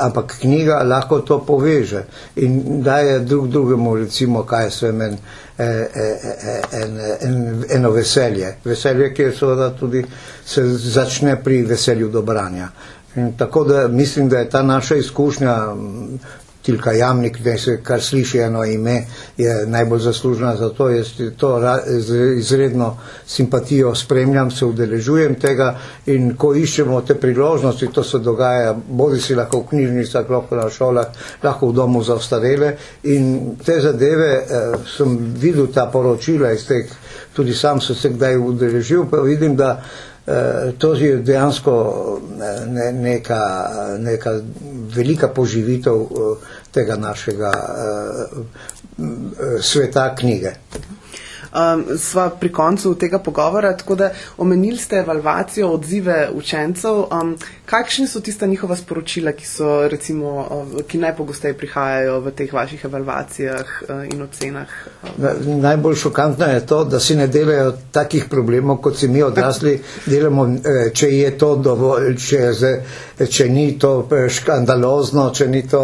ampak 0.00 0.38
knjiga 0.40 0.78
lahko 0.88 1.20
to 1.20 1.42
poveže 1.44 2.06
in 2.40 2.80
daje 2.82 3.18
drug 3.20 3.50
drugemu, 3.52 3.96
recimo, 4.06 4.46
kaj 4.48 4.70
se 4.70 4.92
meni 4.92 5.18
en, 5.58 7.00
en, 7.20 7.64
eno 7.68 7.90
veselje. 7.90 8.56
Veselje, 8.64 9.12
ki 9.14 9.22
je 9.22 9.32
seveda 9.36 9.70
tudi 9.76 10.04
se 10.44 10.64
začne 10.64 11.36
pri 11.42 11.62
veselju 11.62 12.08
do 12.08 12.22
branja. 12.22 12.68
In 13.16 13.32
tako 13.36 13.64
da 13.64 13.88
mislim, 13.88 14.28
da 14.28 14.38
je 14.38 14.50
ta 14.50 14.62
naša 14.62 14.96
izkušnja 14.96 15.56
Tilka 16.62 16.92
Jamnik, 16.92 17.38
da 17.42 17.58
se 17.58 17.80
kar 17.82 18.02
sliši 18.02 18.38
eno 18.38 18.64
ime, 18.64 19.04
je 19.36 19.66
najbolj 19.66 19.98
zaslužna 19.98 20.56
za 20.56 20.68
to. 20.68 20.88
Jaz 20.90 21.08
to 21.36 21.60
izredno 22.38 22.96
simpatijo 23.26 23.94
spremljam, 23.94 24.50
se 24.50 24.66
udeležujem 24.66 25.34
tega 25.34 25.78
in 26.06 26.36
ko 26.36 26.54
iščemo 26.54 27.00
te 27.00 27.14
priložnosti, 27.14 27.88
to 27.92 28.02
se 28.02 28.18
dogaja, 28.18 28.76
bodi 28.88 29.20
si 29.20 29.34
lahko 29.34 29.60
v 29.60 29.66
knjižnicah, 29.70 30.30
lahko 30.30 30.56
na 30.56 30.70
šolah, 30.70 31.06
lahko 31.42 31.68
v 31.68 31.72
domu 31.72 32.02
za 32.02 32.14
ostarele 32.14 32.76
in 33.02 33.56
te 33.64 33.80
zadeve 33.80 34.30
eh, 34.30 34.78
sem 34.96 35.18
videl 35.40 35.66
ta 35.74 35.86
poročila 35.86 36.52
iz 36.52 36.66
teh, 36.66 36.86
tudi 37.32 37.54
sam 37.54 37.80
sem 37.80 37.96
se 37.96 38.08
kdaj 38.08 38.38
udeležil, 38.38 39.06
pa 39.10 39.20
vidim, 39.20 39.56
da 39.56 39.82
to 40.78 40.94
je 40.94 41.16
dejansko 41.16 41.72
eh, 42.42 42.66
ne, 42.66 42.92
neka, 42.92 43.68
neka 43.98 44.40
velika 44.94 45.28
poživitev 45.28 45.94
eh, 45.94 46.46
tega 46.72 46.96
našega 46.96 47.52
sveta 49.60 50.14
knjige 50.14 50.52
um, 51.52 51.98
sva 51.98 52.30
pri 52.30 52.52
koncu 52.52 52.94
tega 52.94 53.18
pogovora. 53.18 53.76
Tako 53.76 53.94
da 53.94 54.10
omenili 54.38 54.76
ste 54.76 54.96
evalvacijo 54.96 55.70
odzive 55.70 56.28
učencev. 56.34 57.04
Um, 57.10 57.36
kakšni 57.72 58.06
so 58.06 58.20
tista 58.20 58.46
njihova 58.46 58.76
sporočila, 58.76 59.32
ki, 59.32 59.46
so, 59.46 59.88
recimo, 59.88 60.46
ki 60.88 60.98
najpogosteje 60.98 61.54
prihajajo 61.56 62.18
v 62.20 62.32
teh 62.36 62.52
vaših 62.52 62.84
evalvacijah 62.84 63.70
uh, 63.88 64.02
in 64.12 64.22
ocenah? 64.22 64.68
Na, 65.16 65.32
najbolj 65.46 65.96
šokantno 66.02 66.46
je 66.46 66.66
to, 66.66 66.84
da 66.84 67.00
si 67.00 67.16
ne 67.16 67.26
delajo 67.26 67.72
takih 67.92 68.26
problemov, 68.30 68.76
kot 68.84 68.98
si 69.00 69.08
mi 69.08 69.22
odrasli 69.22 69.78
delamo, 70.12 70.46
eh, 70.46 70.90
če 70.94 71.08
je 71.16 71.32
to 71.38 71.54
dovolj, 71.56 72.12
če, 72.20 72.52
če 73.24 73.48
ni 73.48 73.66
to 73.78 73.94
eh, 74.04 74.28
škandalozno, 74.28 75.30
če 75.32 75.48
ni 75.48 75.64
to 75.68 75.82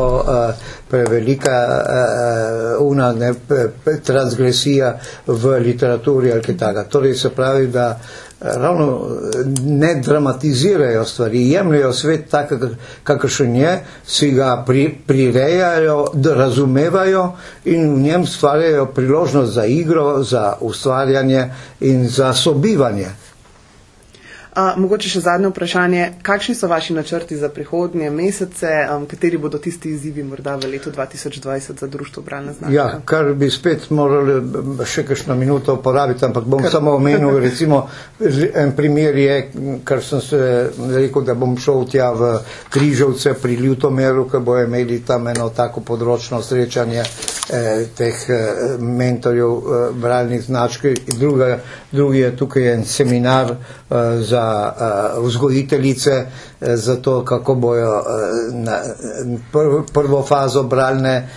prevelika 0.91 1.57
una, 2.81 3.13
ne, 3.13 3.33
transgresija 4.05 4.95
v 5.27 5.59
literaturi 5.65 6.33
ali 6.33 6.45
kaj 6.45 6.57
takega. 6.57 6.85
Torej 6.93 7.15
se 7.15 7.31
pravi, 7.33 7.67
da 7.73 7.91
ravno 8.41 9.01
eh, 9.07 9.45
ne 9.63 9.95
dramatizirajo 9.95 11.05
stvari, 11.05 11.49
jemljajo 11.51 11.93
svet 11.93 12.31
tak, 12.31 12.53
kakršen 13.05 13.57
je, 13.57 13.85
si 14.07 14.31
ga 14.31 14.63
pri, 14.67 14.95
prirejajo, 15.07 16.07
da 16.15 16.35
razumevajo 16.35 17.33
in 17.65 17.95
v 17.95 17.99
njem 17.99 18.27
stvarjajo 18.27 18.87
priložnost 18.87 19.53
za 19.53 19.65
igro, 19.65 20.23
za 20.23 20.57
ustvarjanje 20.61 21.51
in 21.81 22.09
za 22.09 22.33
sobivanje. 22.33 23.07
Uh, 24.59 24.75
mogoče 24.75 25.07
še 25.07 25.21
zadnje 25.23 25.53
vprašanje. 25.53 26.05
Kakšni 26.27 26.55
so 26.59 26.67
vaši 26.67 26.95
načrti 26.97 27.37
za 27.39 27.47
prihodnje 27.49 28.09
mesece, 28.11 28.71
um, 28.91 29.05
kateri 29.07 29.39
bodo 29.39 29.59
tisti 29.63 29.93
izzivi 29.95 30.25
morda 30.27 30.57
v 30.59 30.73
letu 30.73 30.91
2020 30.91 31.79
za 31.79 31.87
društvo 31.87 32.23
Bralna 32.27 32.53
znanja? 32.53 32.75
Ja, 32.75 32.87
kar 33.05 33.31
bi 33.39 33.51
spet 33.55 33.87
morali 33.95 34.41
še 34.83 35.05
kakšno 35.07 35.37
minuto 35.39 35.77
uporabiti, 35.79 36.25
ampak 36.27 36.49
bom 36.51 36.65
kar... 36.65 36.73
samo 36.75 36.97
omenil, 36.99 37.39
recimo, 37.47 37.85
en 38.19 38.75
primer 38.75 39.21
je, 39.23 39.37
kar 39.87 40.03
sem 40.03 40.25
se 40.27 40.41
rekel, 40.91 41.23
da 41.23 41.39
bom 41.39 41.55
šel 41.55 41.87
tja 41.95 42.11
v 42.19 42.33
Križovce 42.75 43.37
pri 43.39 43.61
Ljutomeru, 43.63 44.27
ker 44.27 44.43
bojo 44.43 44.67
imeli 44.67 44.99
tam 45.07 45.31
eno 45.31 45.53
tako 45.55 45.85
področno 45.87 46.43
srečanje 46.43 47.05
eh, 47.05 47.87
teh 47.95 48.27
eh, 48.27 48.75
mentorjev 48.83 49.55
eh, 49.55 49.87
bralnih 50.03 50.43
značk. 50.43 50.91
Druga, 51.15 51.61
drugi 51.93 52.27
je 52.27 52.37
tukaj 52.37 52.73
en 52.75 52.85
seminar 52.85 53.55
eh, 53.55 54.21
za 54.27 54.48
uh, 54.49 55.25
vzgojiteljice, 55.25 56.27
uh, 56.61 56.67
za 56.75 56.97
to, 56.97 57.25
kako 57.25 57.55
bojo 57.55 57.99
uh, 57.99 58.05
na, 58.55 58.79
prv, 59.53 59.83
prvo 59.93 60.23
fazo 60.23 60.63
bralne 60.63 61.29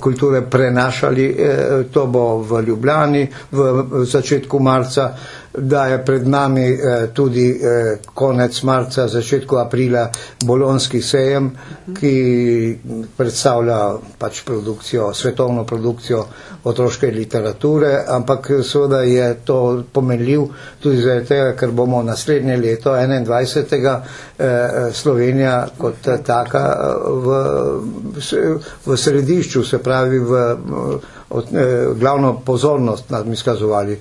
kulture 0.00 0.42
prenašali. 0.42 1.26
Uh, 1.30 1.46
to 1.90 2.06
bo 2.06 2.38
v 2.38 2.62
Ljubljani 2.62 3.22
v, 3.50 3.58
v 3.90 4.04
začetku 4.04 4.58
marca. 4.58 5.14
Da 5.58 5.86
je 5.86 6.04
pred 6.04 6.28
nami 6.28 6.62
eh, 6.64 7.06
tudi 7.12 7.50
eh, 7.50 7.96
konec 8.14 8.62
marca, 8.62 9.08
začetku 9.08 9.56
aprila 9.56 10.10
bolonski 10.44 11.00
sejem, 11.02 11.48
ki 11.96 12.76
predstavlja 13.16 13.78
pač 14.18 14.42
produkcijo, 14.44 15.14
svetovno 15.14 15.64
produkcijo 15.64 16.26
otroške 16.64 17.06
literature, 17.10 18.04
ampak 18.08 18.50
seveda 18.62 19.00
je 19.02 19.34
to 19.44 19.58
pomenljiv 19.92 20.44
tudi 20.82 21.00
zaradi 21.00 21.26
tega, 21.26 21.56
ker 21.56 21.70
bomo 21.70 22.02
naslednje 22.02 22.56
leto, 22.56 22.92
21. 22.92 24.00
Eh, 24.38 24.68
Slovenija 24.92 25.66
kot 25.78 25.94
taka 26.26 26.64
eh, 26.76 27.08
v, 27.08 28.95
v 28.96 29.00
središču, 29.00 29.64
se 29.64 29.78
pravi 29.78 30.18
v, 30.18 30.30
v, 30.56 30.86
v 31.30 31.44
eh, 31.52 31.86
glavno 32.00 32.40
pozornost 32.40 33.10
nam 33.12 33.32
izkazovali. 33.32 34.00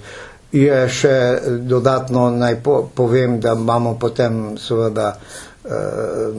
Je 0.55 0.77
še 0.89 1.15
dodatno 1.67 2.29
naj 2.31 2.61
po, 2.63 2.77
povem, 2.95 3.39
da 3.43 3.55
imamo 3.57 3.97
potem 3.99 4.55
seveda 4.61 5.09
eh, 5.11 6.37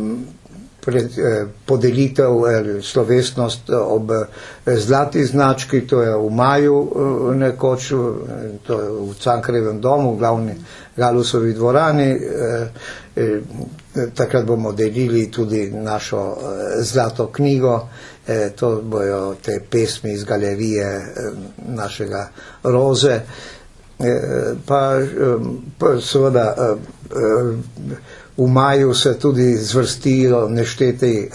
pred, 0.81 1.19
eh, 1.19 1.45
podelitev 1.67 2.47
eh, 2.47 2.71
slovesnost 2.83 3.71
ob 3.77 4.13
zlati 4.67 5.25
znački, 5.25 5.83
to 5.87 6.01
je 6.03 6.17
v 6.17 6.31
maju 6.31 6.79
nekoč, 7.35 7.89
to 8.67 8.81
je 8.81 8.89
v 9.11 9.15
Cankrevem 9.21 9.81
domu, 9.81 10.15
v 10.15 10.19
glavni 10.19 10.55
Galusovi 10.97 11.53
dvorani. 11.53 12.09
Takrat 14.15 14.45
bomo 14.45 14.73
delili 14.73 15.31
tudi 15.31 15.71
našo 15.71 16.37
zlato 16.81 17.29
knjigo, 17.33 17.89
to 18.57 18.81
bojo 18.83 19.35
te 19.35 19.61
pesmi 19.71 20.13
iz 20.13 20.25
galerije 20.25 21.15
našega 21.69 22.29
Roze. 22.63 23.21
Eh, 23.99 24.55
pa, 24.67 24.99
pa 25.79 26.01
seveda 26.01 26.77
v 28.37 28.47
maju 28.47 28.95
se 28.95 29.19
tudi 29.19 29.57
zvrstijo 29.57 30.49
neštete, 30.49 31.29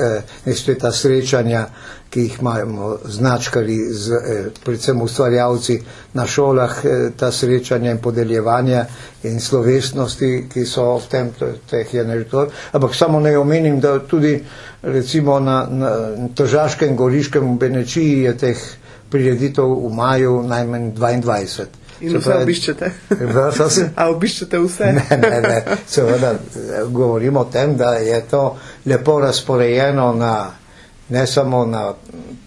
nešteta 0.46 0.92
srečanja, 0.92 1.66
ki 2.12 2.22
jih 2.22 2.38
imamo 2.42 2.98
značkari, 3.06 3.78
z, 3.94 4.20
predvsem 4.66 5.02
ustvarjavci 5.02 5.80
na 6.14 6.28
šolah, 6.28 6.76
ta 7.18 7.32
srečanja 7.32 7.92
in 7.92 8.02
podeljevanja 8.04 8.86
in 9.24 9.40
slovesnosti, 9.40 10.50
ki 10.54 10.66
so 10.66 10.98
v 10.98 11.08
tem, 11.10 11.32
teh 11.70 11.94
je 11.94 12.04
nekaj. 12.04 12.52
Ampak 12.72 12.96
samo 12.96 13.20
ne 13.20 13.38
omenim, 13.38 13.80
da 13.80 14.00
tudi 14.00 14.44
recimo 14.82 15.40
na, 15.40 15.68
na 15.72 15.92
Tržaškem, 16.36 16.96
Goriškem, 16.98 17.58
Benečiji 17.58 18.22
je 18.28 18.38
teh 18.38 18.58
prireditev 19.10 19.68
v 19.88 19.94
maju 19.96 20.44
najmanj 20.44 20.92
22. 20.92 21.81
In 22.02 22.18
vse 22.18 22.38
obiščete. 22.42 22.92
A 24.02 24.08
obiščete 24.10 24.60
vse? 24.64 24.94
Ne, 24.98 25.18
ne, 25.22 25.42
ne. 25.46 25.78
Seveda 25.88 26.34
govorimo 26.90 27.46
o 27.46 27.50
tem, 27.52 27.76
da 27.78 27.94
je 28.02 28.22
to 28.30 28.44
lepo 28.86 29.20
razporejeno 29.22 30.14
na, 30.18 30.34
ne 31.10 31.28
samo 31.28 31.66
na 31.66 31.84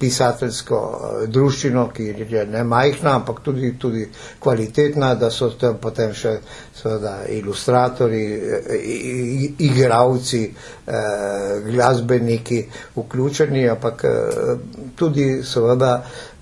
pisateljsko 0.01 0.81
eh, 0.81 1.27
druščino, 1.31 1.87
ki 1.95 2.09
je 2.31 2.45
ne 2.51 2.65
majhna, 2.65 3.15
ampak 3.21 3.41
tudi, 3.47 3.75
tudi 3.79 4.09
kvalitetna, 4.43 5.15
da 5.15 5.31
so 5.31 5.53
tam 5.61 5.79
potem 5.81 6.13
še 6.17 6.35
seveda 6.75 7.15
ilustratori, 7.37 8.25
eh, 8.35 8.77
igravci, 9.69 10.43
eh, 10.51 11.01
glasbeniki 11.71 12.65
vključeni, 12.99 13.69
ampak 13.71 14.05
tudi 14.99 15.29
seveda 15.47 15.95
Eh, 16.01 16.34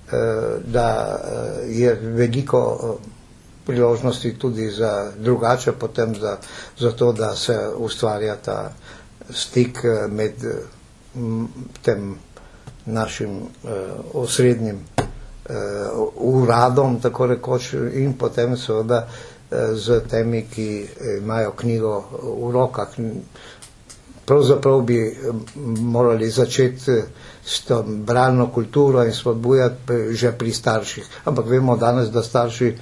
da 0.65 0.87
eh, 1.15 1.71
je 1.71 1.93
veliko 1.95 2.79
eh, 2.79 3.07
priložnosti 3.65 4.33
tudi 4.33 4.69
za 4.69 5.11
drugače, 5.17 5.71
potem 5.71 6.15
za, 6.15 6.37
za 6.79 6.91
to, 6.91 7.11
da 7.13 7.35
se 7.35 7.57
ustvarja 7.77 8.35
ta 8.35 8.73
stik 9.29 9.79
med 10.09 10.33
tem 11.81 12.15
našim 12.85 13.39
osrednjim 14.13 14.79
uradom, 16.15 16.99
tako 16.99 17.27
rekoč, 17.27 17.73
in 17.93 18.13
potem 18.13 18.57
seveda 18.57 19.07
z 19.73 20.01
temi, 20.01 20.41
ki 20.45 20.87
imajo 21.17 21.51
knjigo 21.51 22.03
v 22.41 22.51
rokah. 22.51 22.89
pravzaprav 24.25 24.81
bi 24.81 25.17
morali 25.77 26.29
začeti 26.29 26.91
s 27.45 27.61
to 27.61 27.83
bralno 27.83 28.47
kulturo 28.51 29.03
in 29.03 29.13
spodbujati 29.13 29.93
že 30.11 30.31
pri 30.31 30.51
starših. 30.51 31.05
Ampak 31.25 31.45
vemo 31.45 31.77
danes, 31.77 32.09
da 32.09 32.23
starši 32.23 32.75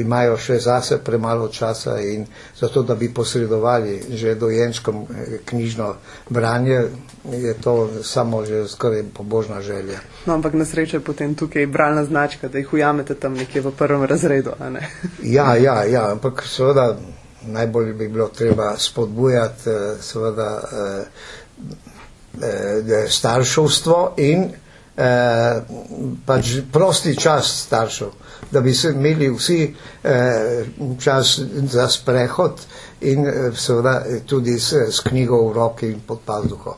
imajo 0.00 0.36
še 0.40 0.58
zase 0.58 0.98
premalo 1.04 1.48
časa 1.48 1.98
in 2.00 2.24
zato, 2.60 2.82
da 2.82 2.94
bi 2.94 3.10
posredovali 3.14 4.02
že 4.10 4.34
dojenčkom 4.34 5.06
knjižno 5.44 5.94
branje, 6.28 6.84
je 7.24 7.54
to 7.60 7.90
samo 8.02 8.44
že 8.44 8.68
skoraj 8.68 9.02
pobožna 9.14 9.60
želja. 9.60 10.00
No, 10.26 10.34
ampak 10.34 10.54
na 10.54 10.64
srečo 10.64 10.96
je 10.96 11.04
potem 11.04 11.34
tukaj 11.34 11.66
bralna 11.66 12.04
značka, 12.04 12.48
da 12.48 12.58
jih 12.58 12.72
ujamete 12.72 13.14
tam 13.14 13.34
nekje 13.34 13.60
v 13.60 13.72
prvem 13.76 14.04
razredu. 14.04 14.50
ja, 15.22 15.56
ja, 15.56 15.84
ja, 15.84 16.10
ampak 16.12 16.42
seveda 16.46 16.96
najbolj 17.46 17.92
bi 17.92 18.08
bilo 18.08 18.28
treba 18.28 18.76
spodbujati 18.78 19.70
seveda 20.00 20.60
eh, 20.72 21.04
starševstvo 23.08 24.14
in 24.16 24.44
eh, 24.96 25.62
pač 26.26 26.54
prosti 26.72 27.16
čas 27.16 27.66
staršev, 27.66 28.08
da 28.50 28.60
bi 28.60 28.74
se 28.74 28.92
imeli 28.94 29.30
vsi 29.30 29.74
eh, 30.04 30.64
čas 31.00 31.40
za 31.72 31.88
sprehod 31.88 32.60
in 33.00 33.26
eh, 33.26 33.50
seveda 33.54 34.02
tudi 34.26 34.58
s, 34.58 34.72
s 34.72 35.00
knjigo 35.00 35.48
v 35.48 35.52
roki 35.54 35.92
in 35.92 36.00
pod 36.06 36.20
pazduho. 36.26 36.76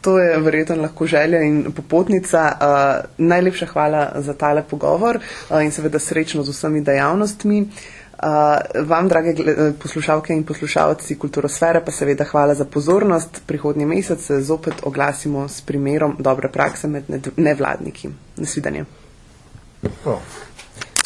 To 0.00 0.18
je 0.18 0.40
verjetno 0.40 0.76
lahko 0.76 1.06
želja 1.06 1.40
in 1.40 1.72
popotnica. 1.72 2.40
Uh, 2.52 3.04
najlepša 3.18 3.66
hvala 3.66 4.12
za 4.20 4.34
tale 4.34 4.62
pogovor 4.70 5.16
uh, 5.16 5.62
in 5.64 5.72
seveda 5.72 5.98
srečno 5.98 6.42
z 6.42 6.52
vsemi 6.52 6.82
dejavnostmi. 6.84 7.60
Uh, 7.62 8.03
Uh, 8.24 8.86
vam, 8.88 9.08
drage 9.08 9.34
poslušalke 9.82 10.32
in 10.32 10.46
poslušalci 10.48 11.18
kulturosfere, 11.20 11.82
pa 11.84 11.92
seveda 11.92 12.24
hvala 12.24 12.54
za 12.54 12.64
pozornost. 12.64 13.42
Prihodnji 13.46 13.86
mesec 13.86 14.24
se 14.24 14.40
zopet 14.40 14.80
oglasimo 14.82 15.48
s 15.48 15.60
primerom 15.60 16.16
dobre 16.18 16.48
prakse 16.48 16.88
med 16.88 17.04
nevladniki. 17.36 18.08
Nasvidenje. 18.36 18.84
Oh. 20.04 20.43